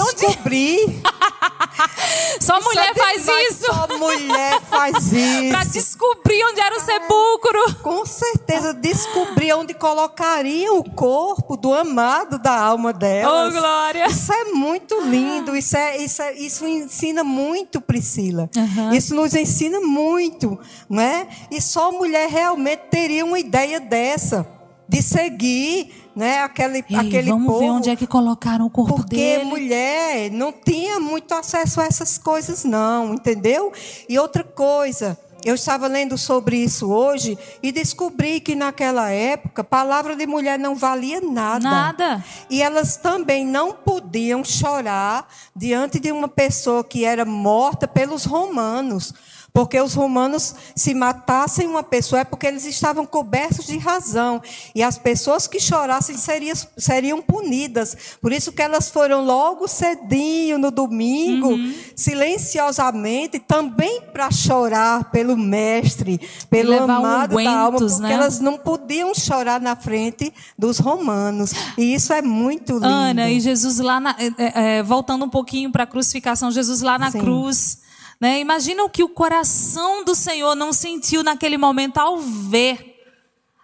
[0.02, 1.02] onde- descobrir.
[2.40, 3.64] Só mulher faz isso.
[3.66, 5.50] Só mulher faz isso.
[5.50, 7.74] Para descobrir onde era o sepulcro.
[7.82, 13.52] Com certeza, descobrir onde colocariam o corpo do amado da alma Oh, delas.
[13.54, 14.06] glória.
[14.06, 18.48] Isso é muito lindo, isso, é, isso, é- isso ensina muito, Priscila.
[18.56, 18.94] Aham.
[18.94, 20.58] Isso nos ensina muito,
[20.88, 21.28] não é?
[21.50, 24.46] E só mulher realmente teria uma ideia dessa,
[24.88, 27.58] de seguir né, aquele, Ei, aquele vamos povo.
[27.60, 29.44] ver onde é que colocaram o corpo Porque dele.
[29.44, 33.72] mulher não tinha muito acesso a essas coisas, não, entendeu?
[34.08, 40.14] E outra coisa, eu estava lendo sobre isso hoje e descobri que naquela época, palavra
[40.14, 41.68] de mulher não valia nada.
[41.68, 42.24] Nada.
[42.48, 49.12] E elas também não podiam chorar diante de uma pessoa que era morta pelos romanos.
[49.54, 54.40] Porque os romanos, se matassem uma pessoa, é porque eles estavam cobertos de razão.
[54.74, 57.94] E as pessoas que chorassem seriam, seriam punidas.
[58.20, 61.74] Por isso que elas foram logo cedinho, no domingo, Uhum.
[61.94, 68.12] silenciosamente, também para chorar pelo mestre, pelo amado da alma, porque né?
[68.12, 71.52] elas não podiam chorar na frente dos romanos.
[71.76, 72.86] E isso é muito lindo.
[72.86, 76.80] Ana, e Jesus lá, na- é, é, é, voltando um pouquinho para a crucificação, Jesus
[76.80, 77.20] lá na Sim.
[77.20, 77.78] cruz.
[78.22, 78.38] Né?
[78.38, 83.02] Imagina o que o coração do Senhor não sentiu naquele momento ao ver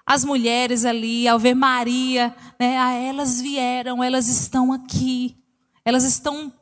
[0.04, 2.34] as mulheres ali, ao ver Maria.
[2.59, 2.76] Né?
[2.76, 5.36] Ah, elas vieram, elas estão aqui.
[5.84, 6.52] Elas estão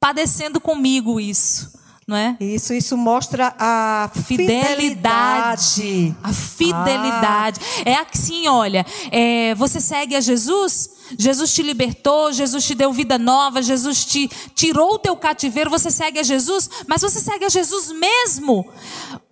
[0.00, 1.72] padecendo comigo isso.
[2.08, 2.36] Não é?
[2.40, 4.74] Isso, isso mostra a Fidelidade.
[4.82, 6.16] fidelidade.
[6.24, 7.60] A fidelidade.
[7.84, 13.18] É assim, olha, é, você segue a Jesus, Jesus te libertou, Jesus te deu vida
[13.18, 17.48] nova, Jesus te tirou o teu cativeiro, você segue a Jesus, mas você segue a
[17.48, 18.66] Jesus mesmo?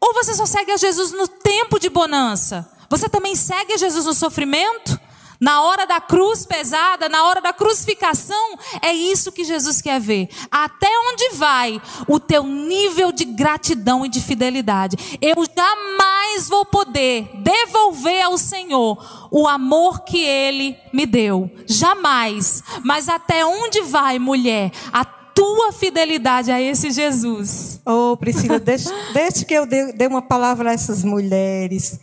[0.00, 2.70] Ou você só segue a Jesus no tempo de bonança?
[2.90, 5.00] Você também segue a Jesus no sofrimento?
[5.42, 10.28] Na hora da cruz pesada, na hora da crucificação, é isso que Jesus quer ver.
[10.48, 15.18] Até onde vai o teu nível de gratidão e de fidelidade?
[15.20, 21.50] Eu jamais vou poder devolver ao Senhor o amor que ele me deu.
[21.66, 22.62] Jamais.
[22.84, 27.80] Mas até onde vai, mulher, a tua fidelidade a esse Jesus?
[27.84, 28.92] Ô, Priscila, deixe,
[29.44, 31.98] que eu dê, dê uma palavra a essas mulheres.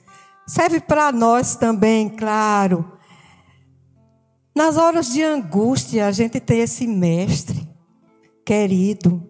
[0.46, 2.99] Serve para nós também, claro.
[4.60, 7.66] Nas horas de angústia, a gente tem esse mestre
[8.46, 9.26] querido.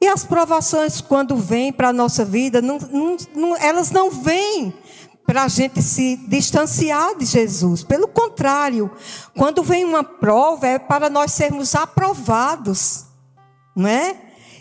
[0.00, 4.72] E as provações, quando vêm para a nossa vida, não- não- não- elas não vêm
[5.26, 7.82] para a gente se distanciar de Jesus.
[7.82, 8.92] Pelo contrário,
[9.36, 13.06] quando vem uma prova, é para nós sermos aprovados.
[13.74, 14.16] Não é?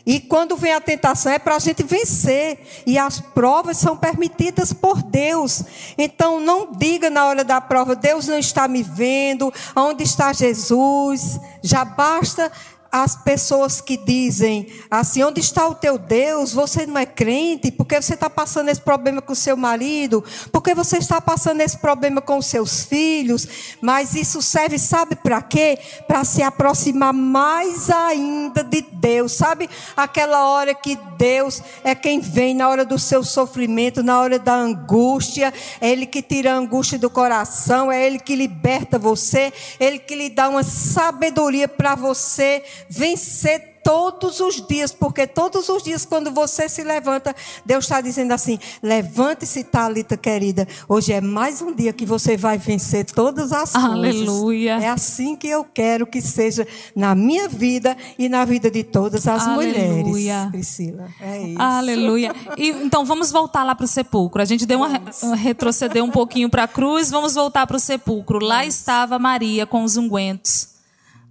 [0.05, 2.59] E quando vem a tentação é para a gente vencer.
[2.85, 5.63] E as provas são permitidas por Deus.
[5.97, 11.39] Então não diga na hora da prova, Deus não está me vendo, onde está Jesus?
[11.61, 12.51] Já basta
[12.93, 16.53] as pessoas que dizem assim: onde está o teu Deus?
[16.53, 17.71] Você não é crente?
[17.71, 20.23] Por que você está passando esse problema com o seu marido?
[20.51, 23.47] Por que você está passando esse problema com os seus filhos?
[23.81, 25.79] Mas isso serve, sabe para quê?
[26.07, 29.31] Para se aproximar mais ainda de Deus.
[29.31, 29.67] Sabe
[29.97, 34.53] aquela hora que Deus é quem vem na hora do seu sofrimento, na hora da
[34.53, 39.85] angústia, é Ele que tira a angústia do coração, é Ele que liberta você, é
[39.85, 45.83] Ele que lhe dá uma sabedoria para você vencer todos os dias, porque todos os
[45.83, 50.65] dias, quando você se levanta, Deus está dizendo assim: levante-se, Talita querida.
[50.87, 54.75] Hoje é mais um dia que você vai vencer todas as Aleluia.
[54.75, 54.83] coisas.
[54.83, 56.65] É assim que eu quero que seja
[56.95, 60.01] na minha vida e na vida de todas as Aleluia.
[60.03, 60.51] mulheres.
[60.51, 61.61] Priscila, é isso.
[61.61, 62.33] Aleluia.
[62.57, 64.41] E, então vamos voltar lá para o sepulcro.
[64.41, 67.79] A gente deu uma, uma- retroceder um pouquinho para a cruz, vamos voltar para o
[67.81, 68.39] sepulcro.
[68.39, 70.69] Lá estava Maria com os ungüentos,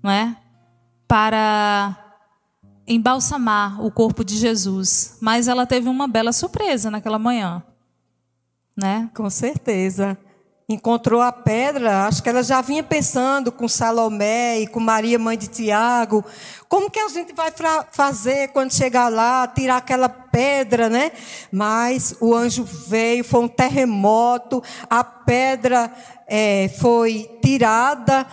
[0.03, 0.37] não é?
[1.13, 1.95] Para
[2.89, 5.19] embalsamar o corpo de Jesus.
[5.21, 7.63] Mas ela teve uma bela surpresa naquela manhã,
[8.75, 9.11] né?
[9.15, 10.17] Com certeza.
[10.67, 15.37] Encontrou a pedra, acho que ela já vinha pensando com Salomé e com Maria, mãe
[15.37, 16.25] de Tiago.
[16.67, 17.53] Como que a gente vai
[17.91, 21.13] fazer quando chegar lá, tirar aquela pedra, né?
[21.53, 25.93] Mas o anjo veio, foi um terremoto, a pedra
[26.27, 28.27] eh, foi tirada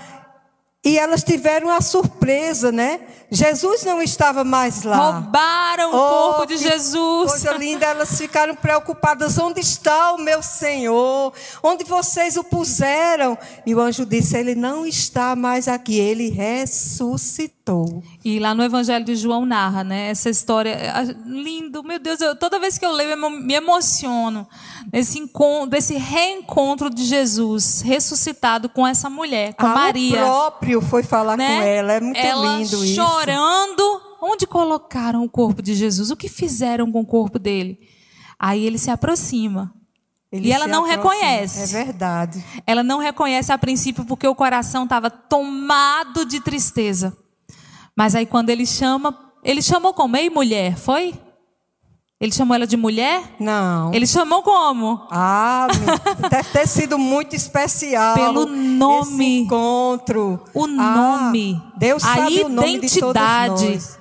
[0.85, 3.01] e elas tiveram a surpresa, né?
[3.31, 5.11] Jesus não estava mais lá.
[5.11, 7.29] Roubaram o Oh, corpo de Jesus.
[7.31, 9.37] Coisa linda, elas ficaram preocupadas.
[9.37, 11.31] Onde está o meu Senhor?
[11.61, 13.37] Onde vocês o puseram?
[13.65, 18.03] E o anjo disse: Ele não está mais aqui, ele ressuscitou.
[18.25, 20.09] E lá no Evangelho de João narra, né?
[20.09, 24.47] Essa história ah, lindo, meu Deus, eu- toda vez que eu leio eu me emociono
[24.87, 30.81] desse encontro, desse reencontro de Jesus ressuscitado com essa mulher, com Ah, Maria, O próprio
[30.81, 31.57] foi falar né?
[31.57, 31.93] com ela.
[31.93, 32.95] É muito Ela lindo isso.
[33.19, 36.11] Chorando, onde colocaram o corpo de Jesus?
[36.11, 37.79] O que fizeram com o corpo dele?
[38.37, 39.73] Aí ele se aproxima.
[40.31, 41.13] Ele E ela não aproxima.
[41.13, 41.75] reconhece.
[41.75, 42.43] É verdade.
[42.65, 47.17] Ela não reconhece a princípio porque o coração estava tomado de tristeza.
[47.95, 50.15] Mas aí quando ele chama, ele chamou como?
[50.15, 51.13] Ei, mulher, foi?
[52.21, 53.23] Ele chamou ela de mulher?
[53.39, 53.93] Não.
[53.93, 55.07] Ele chamou como?
[55.09, 55.67] Ah,
[56.29, 58.13] deve ter sido muito especial.
[58.13, 59.41] Pelo nome.
[59.43, 60.43] Encontro.
[60.53, 61.61] O Ah, nome.
[61.77, 63.69] Deus a sabe o nome de identidade.
[63.69, 63.99] nós.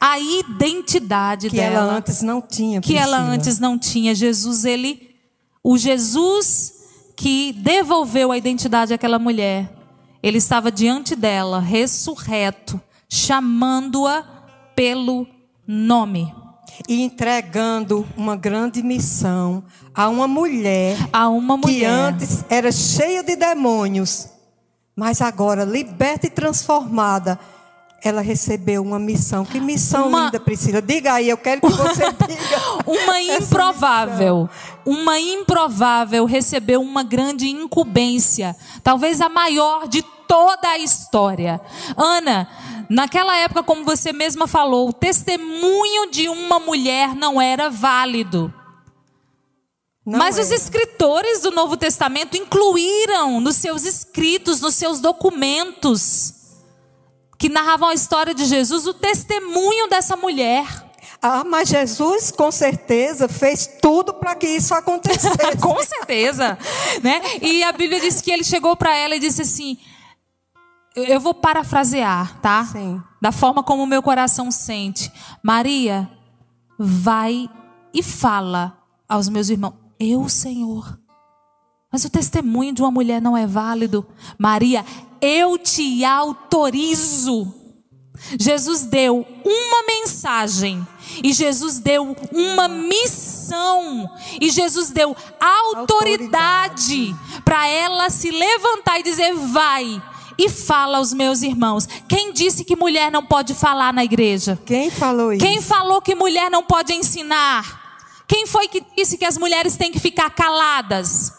[0.00, 1.74] A identidade Que dela.
[1.76, 2.80] ela antes não tinha.
[2.80, 3.34] que ela Priscila.
[3.34, 4.14] antes não tinha.
[4.14, 5.16] Jesus, ele,
[5.64, 6.72] o Jesus
[7.16, 9.72] que devolveu a identidade àquela mulher,
[10.22, 14.22] ele estava diante dela, ressurreto, chamando-a
[14.76, 15.26] pelo
[15.66, 16.32] nome.
[16.88, 19.64] E entregando uma grande missão
[19.94, 21.88] a uma mulher A uma que mulher.
[21.90, 24.28] antes era cheia de demônios,
[24.94, 27.38] mas agora liberta e transformada.
[28.04, 29.44] Ela recebeu uma missão.
[29.44, 30.80] Que missão Uma- linda, Priscila.
[30.82, 32.60] Diga aí, eu quero que você diga.
[32.86, 34.48] Uma improvável,
[34.84, 38.54] uma improvável recebeu uma grande incumbência,
[38.84, 41.60] talvez a maior de toda a história.
[41.96, 42.48] Ana,
[42.88, 48.52] naquela época, como você mesma falou, o testemunho de uma mulher não era válido.
[50.04, 56.32] Não Mas os escritores do Novo Testamento incluíram nos seus escritos, nos seus documentos,
[57.36, 60.86] que narravam a história de Jesus, o testemunho dessa mulher.
[61.20, 65.56] Ah, mas Jesus, com certeza, fez tudo para que isso acontecesse.
[65.60, 66.56] Com certeza,
[67.02, 67.20] né?
[67.42, 69.76] E a Bíblia diz que ele chegou para ela e disse assim:
[70.96, 72.64] eu- vou parafrasear, tá?
[72.64, 73.00] Sim.
[73.20, 75.12] Da forma como o meu coração sente.
[75.42, 76.10] Maria,
[76.78, 77.48] vai
[77.92, 78.76] e fala
[79.08, 80.98] aos meus irmãos: Eu, Senhor.
[81.92, 84.06] Mas o testemunho de uma mulher não é válido.
[84.38, 84.84] Maria,
[85.20, 87.54] eu te autorizo.
[88.38, 90.86] Jesus deu uma mensagem.
[91.22, 94.10] E Jesus deu uma missão.
[94.40, 100.02] E Jesus deu autoridade para ela se levantar e dizer: vai
[100.38, 101.88] e fala aos meus irmãos.
[102.08, 104.58] Quem disse que mulher não pode falar na igreja?
[104.64, 105.44] Quem falou isso?
[105.44, 107.84] Quem falou que mulher não pode ensinar?
[108.26, 111.32] Quem foi que disse que as mulheres têm que ficar caladas?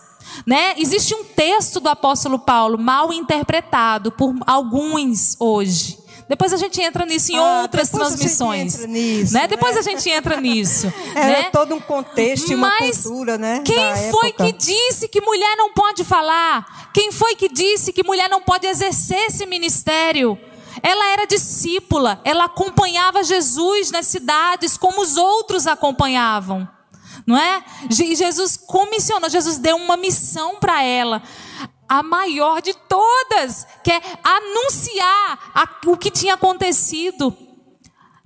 [0.45, 0.75] Né?
[0.77, 5.97] Existe um texto do apóstolo Paulo mal interpretado por alguns hoje.
[6.28, 8.75] Depois a gente entra nisso em Ah, outras depois a gente transmissões.
[8.75, 9.41] entra nisso, né?
[9.41, 9.47] né?
[9.47, 10.93] Depois a gente entra nisso.
[11.15, 11.49] Era né?
[11.51, 13.61] todo um contexto e uma Mas cultura, né?
[13.65, 14.45] Quem foi época.
[14.45, 16.91] que disse que mulher não pode falar?
[16.93, 20.38] Quem foi que disse que mulher não pode exercer esse ministério?
[20.84, 26.67] Ela era discípula, ela acompanhava Jesus nas cidades como os outros acompanhavam.
[27.25, 27.63] Não é?
[27.89, 31.23] E Jesus comissionou, Jesus deu uma missão para ela
[31.88, 37.35] a maior de todas, que é anunciar a, o que tinha acontecido.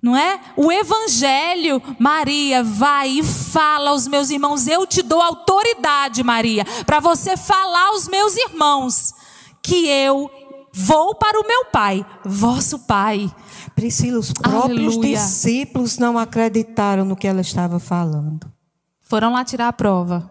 [0.02, 0.42] Não é?
[0.58, 4.66] O evangelho, Maria, vai e fala aos meus irmãos.
[4.66, 9.14] Eu te dou autoridade, Maria, para você falar aos meus irmãos
[9.62, 10.30] que eu
[10.74, 13.32] vou para o meu pai, vosso pai.
[13.76, 15.18] Priscila, os próprios Aleluia.
[15.18, 18.52] discípulos não acreditaram no que ela estava falando.
[19.02, 20.31] Foram lá tirar a prova.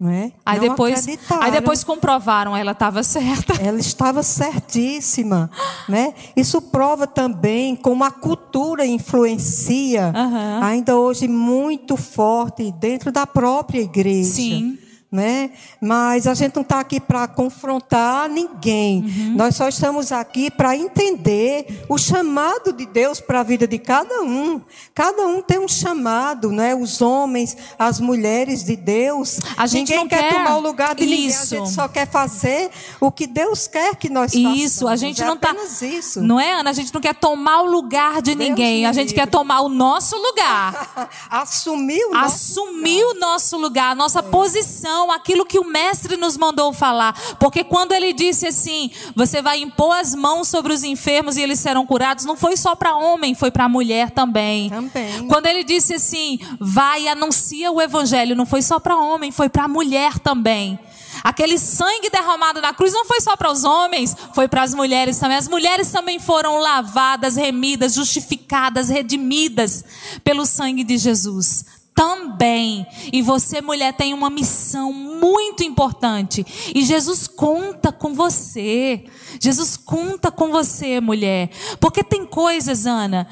[0.00, 0.32] Não é?
[0.46, 1.06] Aí Não depois,
[1.40, 3.52] aí depois comprovaram, ela estava certa.
[3.60, 5.50] Ela estava certíssima,
[5.86, 6.14] né?
[6.34, 10.60] Isso prova também como a cultura influencia, Aham.
[10.62, 14.30] ainda hoje muito forte dentro da própria igreja.
[14.30, 14.78] Sim.
[15.10, 15.50] Né?
[15.80, 19.00] Mas a gente não está aqui para confrontar ninguém.
[19.00, 19.34] Uhum.
[19.36, 24.22] Nós só estamos aqui para entender o chamado de Deus para a vida de cada
[24.22, 24.60] um.
[24.94, 26.76] Cada um tem um chamado, né?
[26.76, 29.40] Os homens, as mulheres de Deus.
[29.56, 31.26] A gente ninguém não quer, quer tomar o lugar de ninguém.
[31.26, 31.56] A isso.
[31.56, 34.60] gente só quer fazer o que Deus quer que nós façamos.
[34.60, 35.50] Isso, a gente é não tá.
[35.50, 36.20] apenas isso.
[36.20, 36.70] Não é, Ana?
[36.70, 38.86] A gente não quer tomar o lugar de Deus ninguém.
[38.86, 39.24] A gente livre.
[39.24, 41.10] quer tomar o nosso lugar.
[41.30, 46.36] Assumir o nosso assumir o nosso lugar, a nossa posição, aquilo que o mestre nos
[46.36, 47.12] mandou falar.
[47.38, 51.60] Porque quando ele disse assim: você vai impor as mãos sobre os enfermos e eles
[51.60, 54.68] serão curados, não foi só para homem, foi para mulher também.
[54.68, 55.28] Também.
[55.28, 59.48] Quando ele disse assim: vai e anuncia o evangelho, não foi só para homem, foi
[59.48, 60.76] para mulher também.
[61.22, 65.18] Aquele sangue derramado na cruz não foi só para os homens, foi para as mulheres
[65.18, 65.36] também.
[65.36, 69.84] As mulheres também foram lavadas, remidas, justificadas, redimidas
[70.24, 71.64] pelo sangue de Jesus.
[71.94, 72.86] Também.
[73.12, 76.44] E você, mulher, tem uma missão muito importante.
[76.74, 79.04] E Jesus conta com você.
[79.38, 81.50] Jesus conta com você, mulher.
[81.78, 83.26] Porque tem coisas, Ana,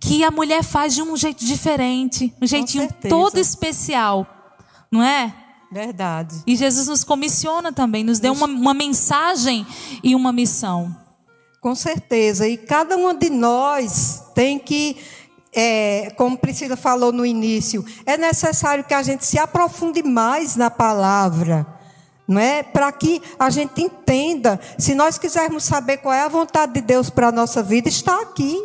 [0.00, 4.26] que a mulher faz de um jeito diferente, um jeitinho todo especial.
[4.90, 5.34] Não é?
[5.72, 6.42] Verdade.
[6.46, 9.66] E Jesus nos comissiona também, nos deu uma, uma mensagem
[10.02, 10.94] e uma missão.
[11.62, 12.46] Com certeza.
[12.46, 14.96] E cada uma de nós tem que,
[15.54, 20.70] é, como Priscila falou no início, é necessário que a gente se aprofunde mais na
[20.70, 21.66] palavra.
[22.26, 22.62] Não é?
[22.62, 24.58] Para que a gente entenda.
[24.78, 28.22] Se nós quisermos saber qual é a vontade de Deus para a nossa vida, está
[28.22, 28.56] aqui.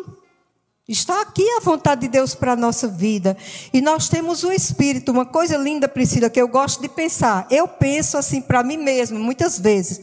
[0.87, 3.35] Está aqui a vontade de Deus para a nossa vida.
[3.73, 5.11] E nós temos o Espírito.
[5.11, 7.45] Uma coisa linda, Priscila, que eu gosto de pensar.
[7.51, 9.99] Eu penso assim para mim mesmo, muitas vezes.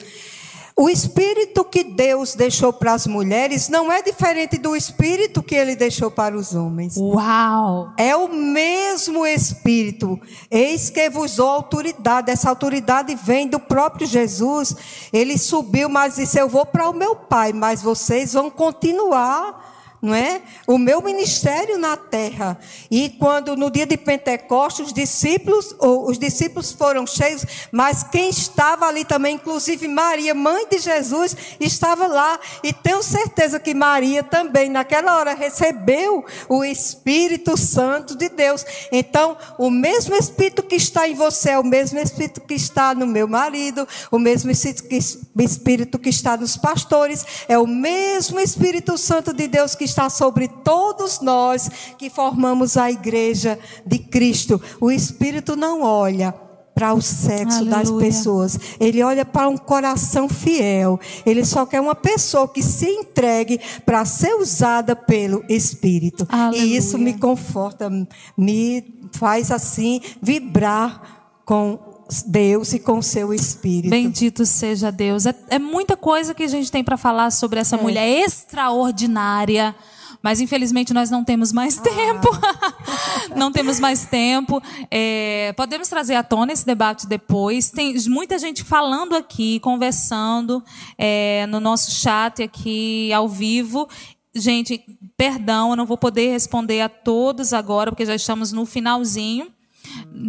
[0.76, 5.76] O Espírito que Deus deixou para as mulheres não é diferente do Espírito que ele
[5.76, 6.96] deixou para os homens.
[6.96, 7.92] Uau!
[7.96, 10.20] É o mesmo Espírito.
[10.50, 12.28] Eis que vos dou autoridade.
[12.28, 14.74] Essa autoridade vem do próprio Jesus.
[15.12, 19.73] Ele subiu, mas disse: Eu vou para o meu Pai, mas vocês vão continuar
[20.04, 20.42] não é?
[20.66, 22.58] O meu ministério na terra.
[22.90, 28.28] E quando no dia de Pentecostes os discípulos, ou os discípulos foram cheios, mas quem
[28.28, 32.38] estava ali também, inclusive Maria, mãe de Jesus, estava lá.
[32.62, 38.62] E tenho certeza que Maria também naquela hora recebeu o Espírito Santo de Deus.
[38.92, 43.06] Então, o mesmo Espírito que está em você é o mesmo Espírito que está no
[43.06, 49.48] meu marido, o mesmo Espírito que, está nos pastores, é o mesmo Espírito Santo de
[49.48, 54.60] Deus que está sobre todos nós que formamos a igreja de Cristo.
[54.80, 56.34] O Espírito não olha
[56.74, 58.06] para o sexo das Aleluia.
[58.06, 58.58] pessoas.
[58.80, 60.98] Ele olha para um coração fiel.
[61.24, 66.26] Ele só quer uma pessoa que se entregue para ser usada pelo Espírito.
[66.28, 66.64] Aleluia.
[66.64, 67.88] E isso me conforta,
[68.36, 71.93] me faz assim vibrar com
[72.26, 73.90] Deus e com seu Espírito.
[73.90, 75.26] Bendito seja Deus.
[75.26, 77.62] É, é muita coisa que a gente tem para falar sobre É.
[77.62, 79.74] essa mulher extraordinária.
[80.22, 82.28] Mas infelizmente nós não temos mais tempo.
[83.36, 84.58] não temos mais tempo.
[84.90, 87.70] É, podemos trazer à tona esse debate depois.
[87.70, 90.64] Tem muita gente falando aqui, conversando
[90.96, 93.86] é, no nosso chat aqui ao vivo.
[94.34, 94.82] Gente,
[95.16, 99.48] perdão, eu não vou poder responder a todos agora, porque já estamos no finalzinho.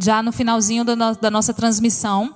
[0.01, 2.35] Já no finalzinho da no- da nossa transmissão.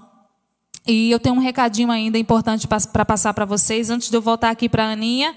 [0.88, 3.90] E eu tenho um recadinho ainda importante para passar para vocês.
[3.90, 5.36] Antes de eu voltar aqui para a Aninha,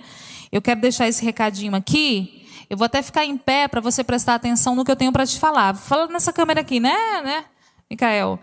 [0.51, 2.47] eu quero deixar esse recadinho aqui.
[2.71, 5.27] Eu vou até ficar em pé para você prestar atenção no que eu tenho para
[5.27, 5.75] te falar.
[5.75, 7.45] Fala nessa câmera aqui, né, né,
[7.91, 8.39] Micael?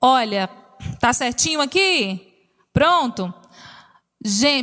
[0.00, 0.48] Olha,
[1.00, 2.20] tá certinho aqui?
[2.72, 3.32] Pronto?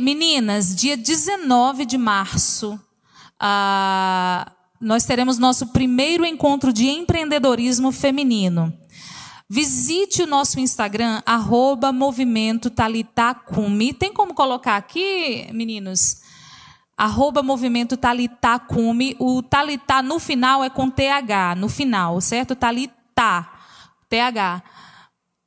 [0.00, 2.80] Meninas, dia 19 de março,
[3.38, 4.50] ah,
[4.82, 8.76] nós teremos nosso primeiro encontro de empreendedorismo feminino.
[9.48, 13.92] Visite o nosso Instagram, arroba movimento Talitacumi.
[13.92, 16.20] Tem como colocar aqui, meninos?
[16.96, 19.16] arroba movimento Talitá Cume.
[19.18, 22.54] O Talitá no final é com TH, no final, certo?
[22.54, 23.52] Talitá,
[24.08, 24.62] TH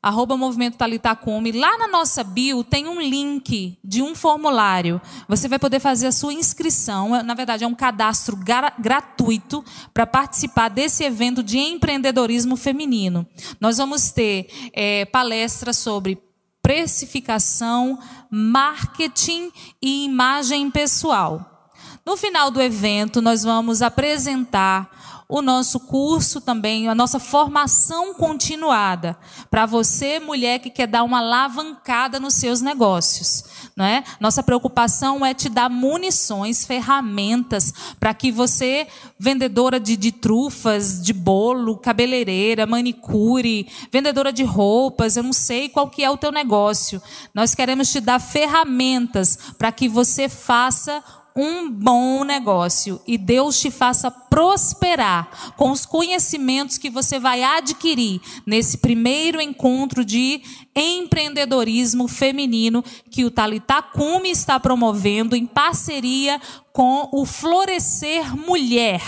[0.05, 1.51] arroba Movimento Talitacume.
[1.51, 5.01] Lá na nossa bio tem um link de um formulário.
[5.27, 7.23] Você vai poder fazer a sua inscrição.
[7.23, 8.37] Na verdade, é um cadastro
[8.77, 13.25] gratuito para participar desse evento de empreendedorismo feminino.
[13.59, 16.21] Nós vamos ter é, palestras sobre
[16.61, 17.97] precificação,
[18.29, 19.51] marketing
[19.81, 21.71] e imagem pessoal.
[22.05, 29.17] No final do evento, nós vamos apresentar o nosso curso também, a nossa formação continuada
[29.49, 33.43] para você, mulher que quer dar uma alavancada nos seus negócios.
[33.75, 34.03] Não é?
[34.19, 38.87] Nossa preocupação é te dar munições, ferramentas para que você,
[39.19, 45.89] vendedora de, de trufas, de bolo, cabeleireira, manicure, vendedora de roupas, eu não sei qual
[45.89, 47.01] que é o teu negócio.
[47.33, 51.03] Nós queremos te dar ferramentas para que você faça
[51.37, 58.21] um bom negócio e Deus te faça prosperar com os conhecimentos que você vai adquirir
[58.45, 60.41] nesse primeiro encontro de
[60.73, 62.81] empreendedorismo feminino
[63.11, 66.39] que o Talitacume está promovendo em parceria
[66.71, 69.01] com o Florescer Mulher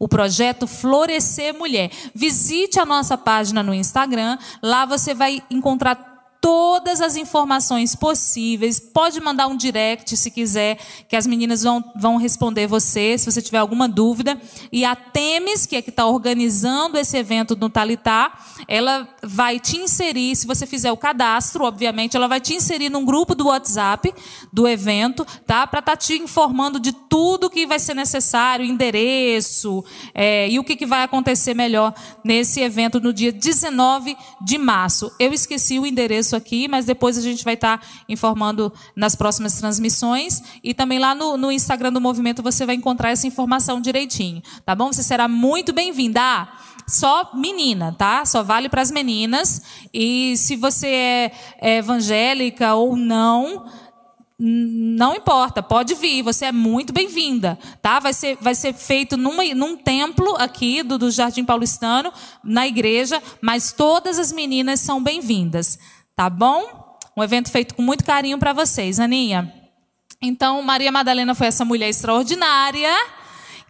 [0.00, 1.90] o projeto Florescer Mulher.
[2.14, 6.09] Visite a nossa página no Instagram, lá você vai encontrar
[6.40, 8.80] todas as informações possíveis.
[8.80, 10.78] Pode mandar um direct se quiser,
[11.08, 14.40] que as meninas vão, vão responder você, se você tiver alguma dúvida.
[14.72, 18.32] E a Temes, que é que está organizando esse evento no Talitá,
[18.66, 23.04] ela vai te inserir, se você fizer o cadastro, obviamente, ela vai te inserir num
[23.04, 24.12] grupo do WhatsApp
[24.52, 25.66] do evento, tá?
[25.66, 29.84] Para estar tá te informando de tudo que vai ser necessário, endereço
[30.14, 31.92] é, e o que, que vai acontecer melhor
[32.24, 35.10] nesse evento no dia 19 de março.
[35.18, 39.54] Eu esqueci o endereço aqui, mas depois a gente vai estar tá informando nas próximas
[39.58, 40.42] transmissões.
[40.62, 44.42] E também lá no, no Instagram do movimento você vai encontrar essa informação direitinho.
[44.64, 44.92] Tá bom?
[44.92, 46.20] Você será muito bem-vinda.
[46.20, 46.48] Ah,
[46.86, 48.24] só menina, tá?
[48.24, 49.62] Só vale para as meninas.
[49.92, 53.64] E se você é, é evangélica ou não,
[54.42, 58.00] não importa, pode vir, você é muito bem-vinda, tá?
[58.00, 62.10] Vai ser, vai ser feito numa, num templo aqui do, do Jardim Paulistano,
[62.42, 65.78] na igreja, mas todas as meninas são bem-vindas.
[66.14, 66.98] Tá bom?
[67.16, 69.52] Um evento feito com muito carinho para vocês, Aninha.
[70.22, 72.94] Então, Maria Madalena foi essa mulher extraordinária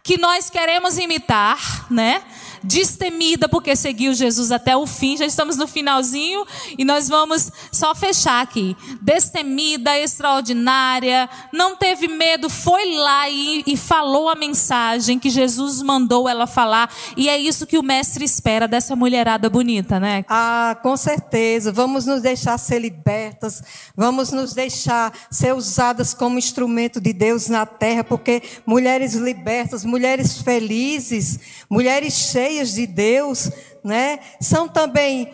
[0.03, 2.21] que nós queremos imitar, né?
[2.63, 5.17] Destemida porque seguiu Jesus até o fim.
[5.17, 6.45] Já estamos no finalzinho
[6.77, 8.75] e nós vamos só fechar aqui.
[9.01, 16.29] Destemida, extraordinária, não teve medo, foi lá e, e falou a mensagem que Jesus mandou
[16.29, 16.93] ela falar.
[17.17, 20.23] E é isso que o mestre espera dessa mulherada bonita, né?
[20.27, 21.71] Ah, com certeza.
[21.71, 23.63] Vamos nos deixar ser libertas,
[23.95, 30.41] vamos nos deixar ser usadas como instrumento de Deus na terra, porque mulheres libertas, mulheres
[30.41, 31.39] felizes,
[31.69, 33.49] mulheres cheias cheias de Deus,
[33.83, 34.19] né?
[34.39, 35.31] São também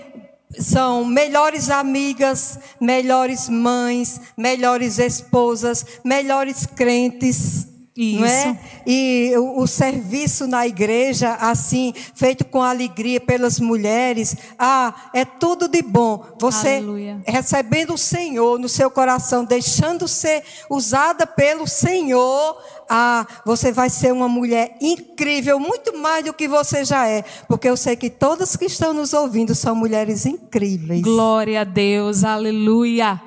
[0.60, 7.68] são melhores amigas, melhores mães, melhores esposas, melhores crentes.
[7.98, 8.20] Isso.
[8.20, 8.60] Não é?
[8.86, 15.68] E o, o, serviço na igreja, assim, feito com alegria pelas mulheres, ah, é tudo
[15.68, 16.24] de bom.
[16.40, 17.20] Você Aleluia.
[17.26, 24.14] recebendo o Senhor no seu coração, deixando ser usada pelo Senhor, ah, você vai ser
[24.14, 28.56] uma mulher incrível, muito mais do que você já é, porque eu sei que todas
[28.56, 31.02] que estão nos ouvindo são mulheres incríveis.
[31.02, 33.22] Glória a Deus, aleluia.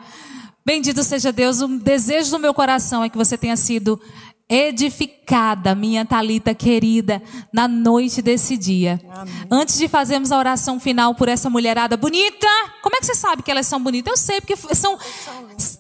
[0.65, 4.01] Bendito seja Deus, o desejo do meu coração é que você tenha sido
[4.51, 7.23] edificada, minha Talita querida,
[7.53, 9.01] na noite desse dia.
[9.09, 9.47] Amém.
[9.49, 12.49] Antes de fazermos a oração final por essa mulherada bonita,
[12.83, 14.11] como é que você sabe que elas são bonitas?
[14.11, 14.99] Eu sei porque são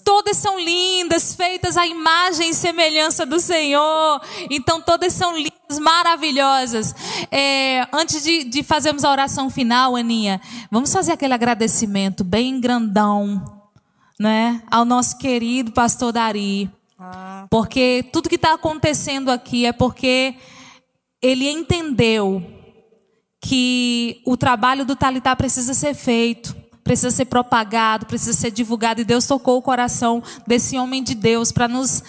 [0.04, 4.20] todas são lindas, feitas à imagem e semelhança do Senhor.
[4.48, 6.94] Então todas são lindas, maravilhosas.
[7.28, 10.40] É, antes de, de fazermos a oração final, Aninha,
[10.70, 13.42] vamos fazer aquele agradecimento bem grandão,
[14.18, 16.70] né, ao nosso querido pastor Dari
[17.48, 20.36] porque tudo que está acontecendo aqui é porque
[21.22, 22.42] ele entendeu
[23.40, 29.00] que o trabalho do Talitá precisa ser feito, precisa ser propagado, precisa ser divulgado.
[29.00, 32.02] E Deus tocou o coração desse homem de Deus para nos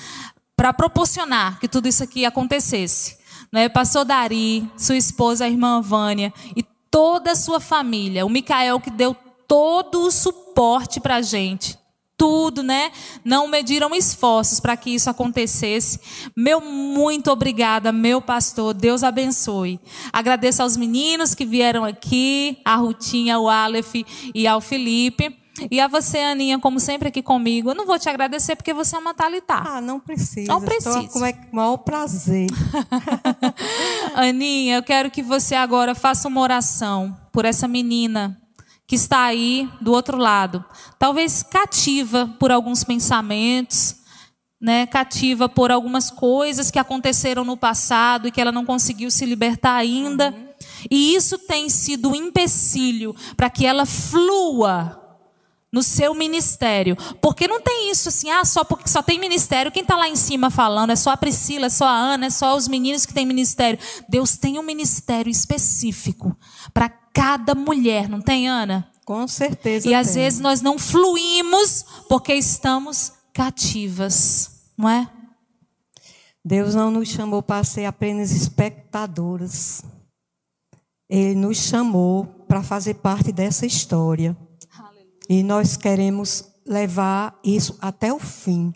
[0.56, 3.18] para proporcionar que tudo isso aqui acontecesse.
[3.52, 3.68] Né?
[3.68, 8.26] Pastor Dari, sua esposa, a irmã Vânia e toda a sua família.
[8.26, 9.16] O Micael que deu
[9.48, 11.81] todo o suporte para a gente
[12.22, 12.92] tudo, né?
[13.26, 16.00] Não mediram esforços para que isso acontecesse.
[16.38, 18.76] Meu muito obrigada, meu pastor.
[18.76, 19.80] Deus abençoe.
[20.14, 23.96] Agradeço aos meninos que vieram aqui, a Rutinha, o Aleph
[24.36, 25.36] e ao Felipe.
[25.72, 28.96] E a você, Aninha, como sempre aqui comigo, eu não vou te agradecer porque você
[28.96, 29.64] é uma talitá.
[29.66, 30.48] Ah, não precisa.
[30.48, 31.00] Não precisa.
[31.00, 32.48] Estou com o maior prazer.
[34.14, 38.41] Aninha, eu quero que você agora faça uma oração por essa menina
[38.92, 40.66] que está aí do outro lado,
[41.00, 43.96] talvez cativa por alguns pensamentos,
[44.60, 49.26] né, cativa por algumas coisas que aconteceram no passado e que ela não conseguiu se
[49.26, 50.36] libertar ainda.
[50.90, 55.02] E isso tem sido um empecilho para que ela flua
[55.72, 56.98] no seu ministério.
[57.22, 60.18] Porque não tem isso assim, ah, só porque só tem ministério, quem está lá em
[60.18, 63.14] cima falando, é só a Priscila, é só a Ana, é só os meninos que
[63.14, 63.80] têm ministério.
[64.10, 66.36] Deus tem um ministério específico
[66.74, 68.90] para cada mulher, não tem, Ana?
[69.06, 69.88] Com certeza.
[69.88, 70.16] E às tem.
[70.16, 75.10] vezes nós não fluímos porque estamos cativas, não é?
[76.44, 79.84] Deus não nos chamou para ser apenas espectadoras.
[81.10, 84.36] Ele nos chamou para fazer parte dessa história.
[85.30, 88.74] E nós queremos levar isso até o fim.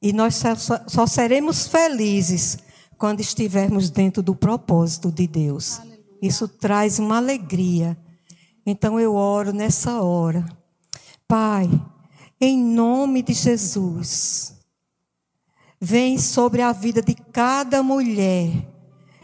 [0.00, 0.54] E nós só,
[0.86, 2.58] só seremos felizes
[2.96, 5.80] quando estivermos dentro do propósito de Deus.
[6.20, 7.96] Isso traz uma alegria.
[8.66, 10.44] Então eu oro nessa hora.
[11.26, 11.68] Pai,
[12.40, 14.54] em nome de Jesus,
[15.80, 18.50] vem sobre a vida de cada mulher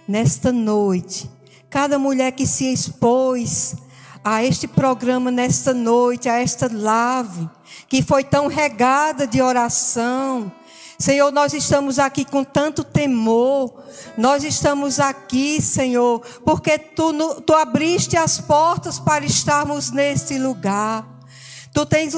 [0.06, 1.30] nesta noite.
[1.68, 3.74] Cada mulher que se expôs
[4.24, 7.48] a este programa nesta noite, a esta live,
[7.88, 10.50] que foi tão regada de oração.
[10.98, 13.82] Senhor, nós estamos aqui com tanto temor.
[14.16, 21.13] Nós estamos aqui, Senhor, porque tu, tu abriste as portas para estarmos neste lugar.
[21.74, 22.14] Tu tens,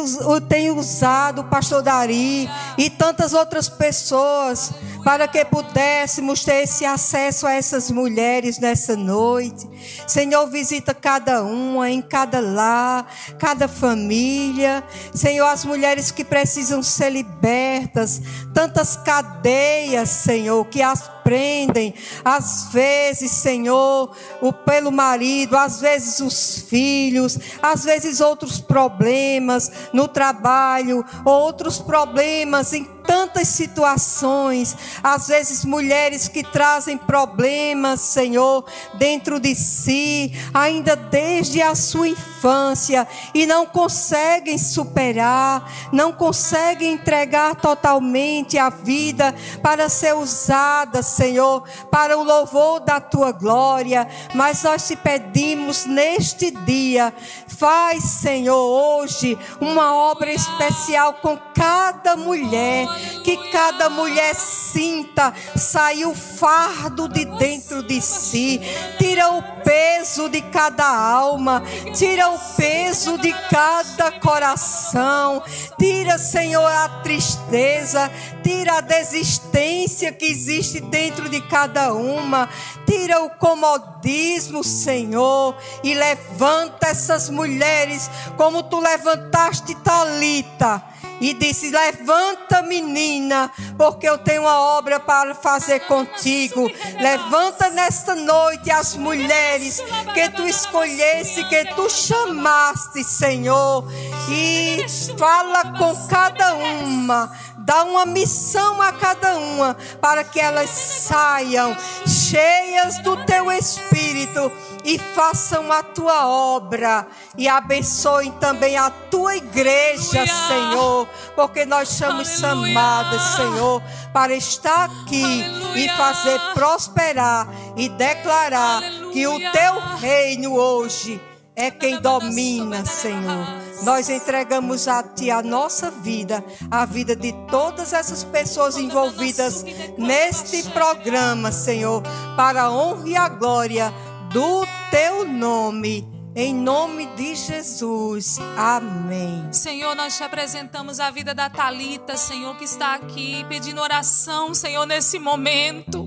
[0.50, 2.46] tens usado o pastor Dari
[2.76, 4.70] e tantas outras pessoas
[5.02, 9.66] para que pudéssemos ter esse acesso a essas mulheres nessa noite.
[10.07, 14.84] Senhor, visita cada uma, em cada lar, cada família.
[15.14, 18.20] Senhor, as mulheres que precisam ser libertas,
[18.52, 21.93] tantas cadeias, Senhor, que as prendem,
[22.24, 30.07] às vezes, Senhor, o pelo marido, às vezes os filhos, às vezes outros problemas no
[30.07, 39.54] trabalho, outros problemas em tantas situações, às vezes mulheres que trazem problemas, Senhor, dentro de
[39.54, 48.68] si, ainda desde a sua infância e não conseguem superar, não conseguem entregar totalmente a
[48.68, 54.07] vida para ser usada, Senhor, para o louvor da tua glória.
[54.34, 57.12] Mas nós te pedimos neste dia,
[57.46, 62.86] faz, Senhor, hoje uma obra especial com cada mulher
[63.22, 68.61] que cada mulher sinta sair o fardo de dentro de si,
[68.99, 71.62] tira o peso de cada alma,
[71.94, 75.42] tira o peso de cada coração,
[75.78, 78.11] tira, Senhor, a tristeza,
[78.42, 82.49] tira a desistência que existe dentro de cada uma,
[82.86, 90.82] tira o comodismo, Senhor, e levanta essas mulheres como tu levantaste Talita
[91.20, 96.70] e disse: Levanta, menina, porque eu tenho uma obra para fazer contigo.
[97.00, 99.82] Levanta nesta noite as mulheres
[100.14, 103.84] que tu escolhesse, que tu chamaste, Senhor,
[104.30, 104.84] e
[105.18, 107.30] fala com cada uma
[107.66, 114.52] dá uma missão a cada uma para que elas saiam cheias do teu espírito
[114.84, 120.47] e façam a tua obra e abençoem também a tua igreja, Aleluia.
[120.47, 123.82] Senhor, porque nós somos chamadas, Senhor,
[124.12, 125.84] para estar aqui Aleluia.
[125.84, 129.12] e fazer prosperar e declarar Aleluia.
[129.12, 131.20] que o teu reino hoje
[131.57, 133.47] é quem domina, Senhor.
[133.83, 139.65] Nós entregamos a Ti a nossa vida, a vida de todas essas pessoas envolvidas
[139.97, 142.03] neste programa, Senhor,
[142.37, 143.93] para a honra e a glória
[144.31, 146.07] do Teu nome.
[146.35, 148.39] Em nome de Jesus.
[148.59, 149.51] Amém.
[149.51, 154.85] Senhor, nós te apresentamos a vida da Talita, Senhor, que está aqui pedindo oração, Senhor,
[154.85, 156.07] nesse momento.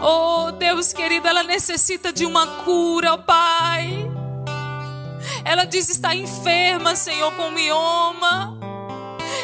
[0.00, 4.15] Oh, Deus querido, ela necessita de uma cura, oh, Pai.
[5.46, 8.58] Ela diz estar enferma, Senhor, com mioma.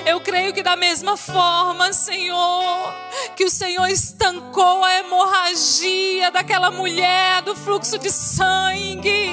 [0.05, 2.93] Eu creio que da mesma forma, Senhor,
[3.37, 9.33] que o Senhor estancou a hemorragia daquela mulher do fluxo de sangue.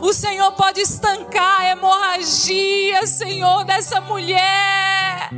[0.00, 5.30] O Senhor pode estancar a hemorragia, Senhor, dessa mulher.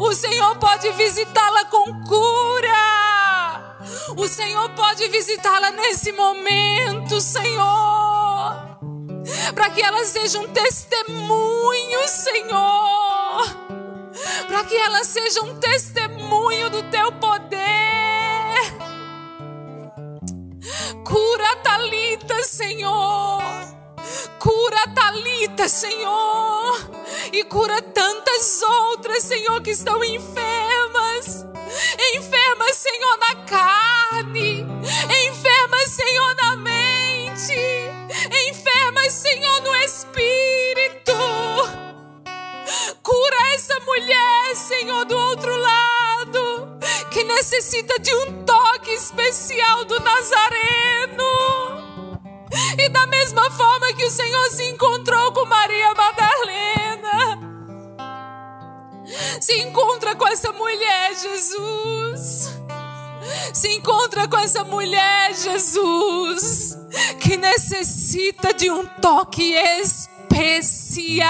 [0.00, 3.76] O Senhor pode visitá-la com cura.
[4.16, 8.05] O Senhor pode visitá-la nesse momento, Senhor
[9.54, 13.66] para que ela seja um testemunho testemunho, Senhor.
[14.46, 17.56] Para que ela seja um testemunho do teu poder.
[21.04, 23.42] Cura Talita, Senhor.
[24.38, 26.90] Cura Talita, Senhor.
[27.32, 31.44] E cura tantas outras, Senhor, que estão enfermas.
[32.14, 34.66] Enfermas, Senhor, na carne.
[35.28, 36.55] Enfermas, Senhor, na.
[39.10, 41.12] Senhor, no espírito.
[43.02, 46.78] Cura essa mulher, Senhor, do outro lado,
[47.10, 51.24] que necessita de um toque especial do Nazareno.
[52.78, 57.38] E da mesma forma que o Senhor se encontrou com Maria Madalena,
[59.40, 62.65] se encontra com essa mulher, Jesus.
[63.52, 66.76] Se encontra com essa mulher, Jesus,
[67.20, 71.26] que necessita de um toque especial.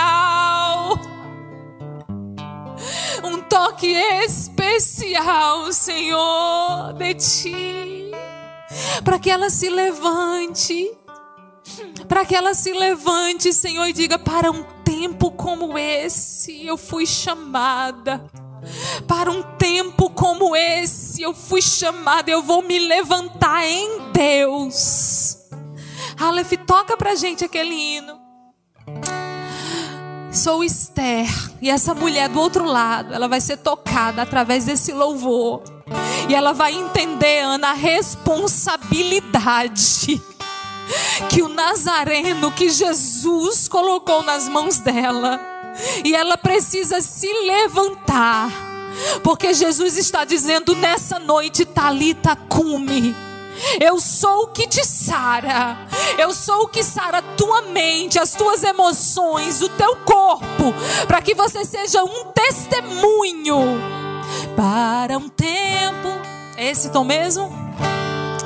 [3.24, 3.93] Um toque
[4.24, 8.10] especial, Senhor, de ti.
[9.05, 10.90] Para que ela se levante.
[12.09, 17.06] Para que ela se levante, Senhor, e diga: para um tempo como esse eu fui
[17.06, 18.24] chamada.
[19.06, 25.38] Para um tempo como esse eu fui chamada, eu vou me levantar em Deus.
[26.18, 28.16] Aleph, toca pra gente aquele hino.
[30.32, 31.26] Sou Esther,
[31.62, 35.62] e essa mulher do outro lado, ela vai ser tocada através desse louvor.
[36.28, 40.20] E ela vai entender, Ana, a responsabilidade
[41.30, 45.40] que o Nazareno, que Jesus colocou nas mãos dela,
[46.04, 48.50] e ela precisa se levantar,
[49.22, 53.14] porque Jesus está dizendo nessa noite, Talita, cume.
[53.80, 55.78] Eu sou o que te sara.
[56.18, 60.74] Eu sou o que sara tua mente, as tuas emoções, o teu corpo,
[61.06, 63.56] para que você seja um testemunho
[64.54, 66.08] para um tempo.
[66.56, 67.50] É esse tom mesmo?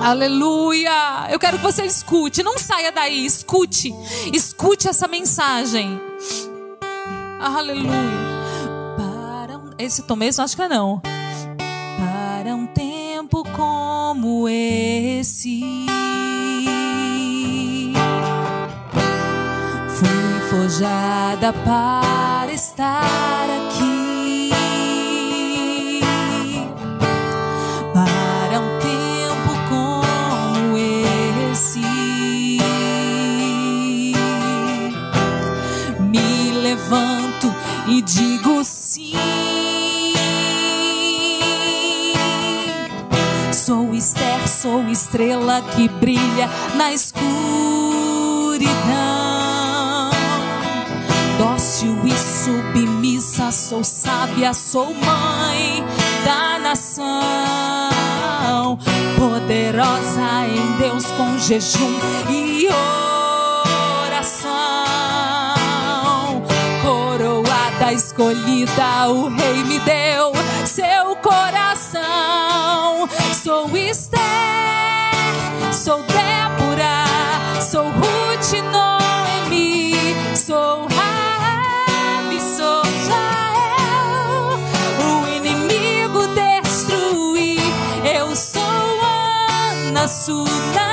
[0.00, 1.28] Aleluia!
[1.30, 3.94] Eu quero que você escute, não saia daí, escute.
[4.32, 6.00] Escute essa mensagem.
[7.40, 7.90] Aleluia.
[8.98, 9.70] Para um...
[9.78, 11.00] esse tom mesmo, acho que é não.
[11.00, 15.86] Para um tempo como esse.
[19.88, 23.79] Fui forjada para estar aqui.
[37.90, 39.12] E digo sim.
[43.52, 47.30] Sou Esther, sou estrela que brilha na escuridão.
[51.36, 55.84] Dócil e submissa, sou sábia, sou mãe
[56.24, 57.10] da nação.
[59.18, 61.98] Poderosa em Deus com jejum
[62.28, 63.29] e oração.
[67.90, 70.32] Coroada, escolhida, o rei me deu
[70.64, 73.08] seu coração.
[73.42, 74.20] Sou Esther,
[75.72, 77.04] sou Débora,
[77.60, 79.94] sou Ruth Noemi,
[80.36, 84.60] sou Rabi, sou Jael.
[85.04, 87.58] O inimigo destruí,
[88.04, 88.62] eu sou
[89.82, 90.89] Ana Sunamita.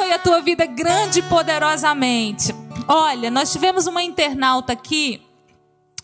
[0.00, 2.54] Abençoe a tua vida grande e poderosamente.
[2.88, 5.22] Olha, nós tivemos uma internauta aqui.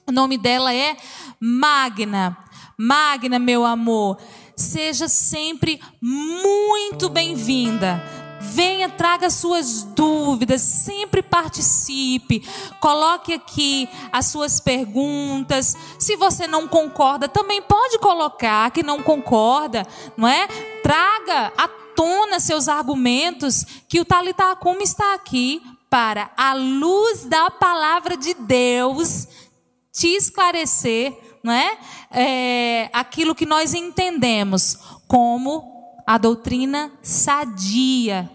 [0.07, 0.97] O nome dela é
[1.41, 2.37] Magna.
[2.79, 4.19] Magna, meu amor,
[4.55, 8.03] seja sempre muito bem-vinda.
[8.39, 12.47] Venha, traga suas dúvidas, sempre participe.
[12.81, 15.75] Coloque aqui as suas perguntas.
[15.99, 19.87] Se você não concorda, também pode colocar que não concorda,
[20.17, 20.47] não é?
[20.83, 21.67] Traga à
[21.97, 29.27] tona seus argumentos, que o Talitacume está aqui para, à luz da palavra de Deus,
[29.91, 31.79] te esclarecer, não é?
[32.11, 34.79] é aquilo que nós entendemos
[35.09, 38.31] como a doutrina sadia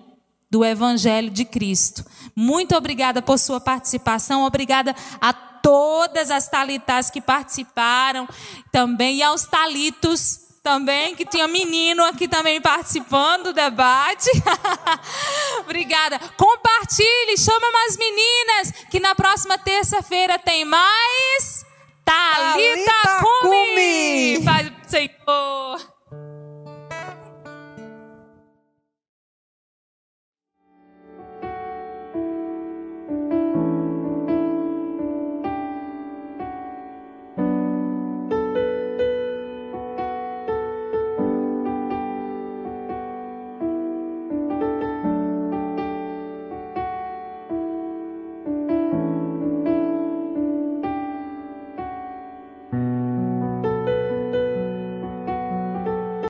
[0.50, 2.04] do Evangelho de Cristo.
[2.36, 8.28] Muito obrigada por sua participação, obrigada a todas as talitas que participaram
[8.72, 14.30] também e aos talitos também, que tinha menino aqui também participando do debate.
[15.62, 16.20] Obrigada.
[16.38, 21.66] Compartilhe, chama mais meninas, que na próxima terça-feira tem mais
[22.06, 24.38] Talita Cumi.
[24.40, 24.46] Cumi.
[24.46, 26.01] Pai do Senhor.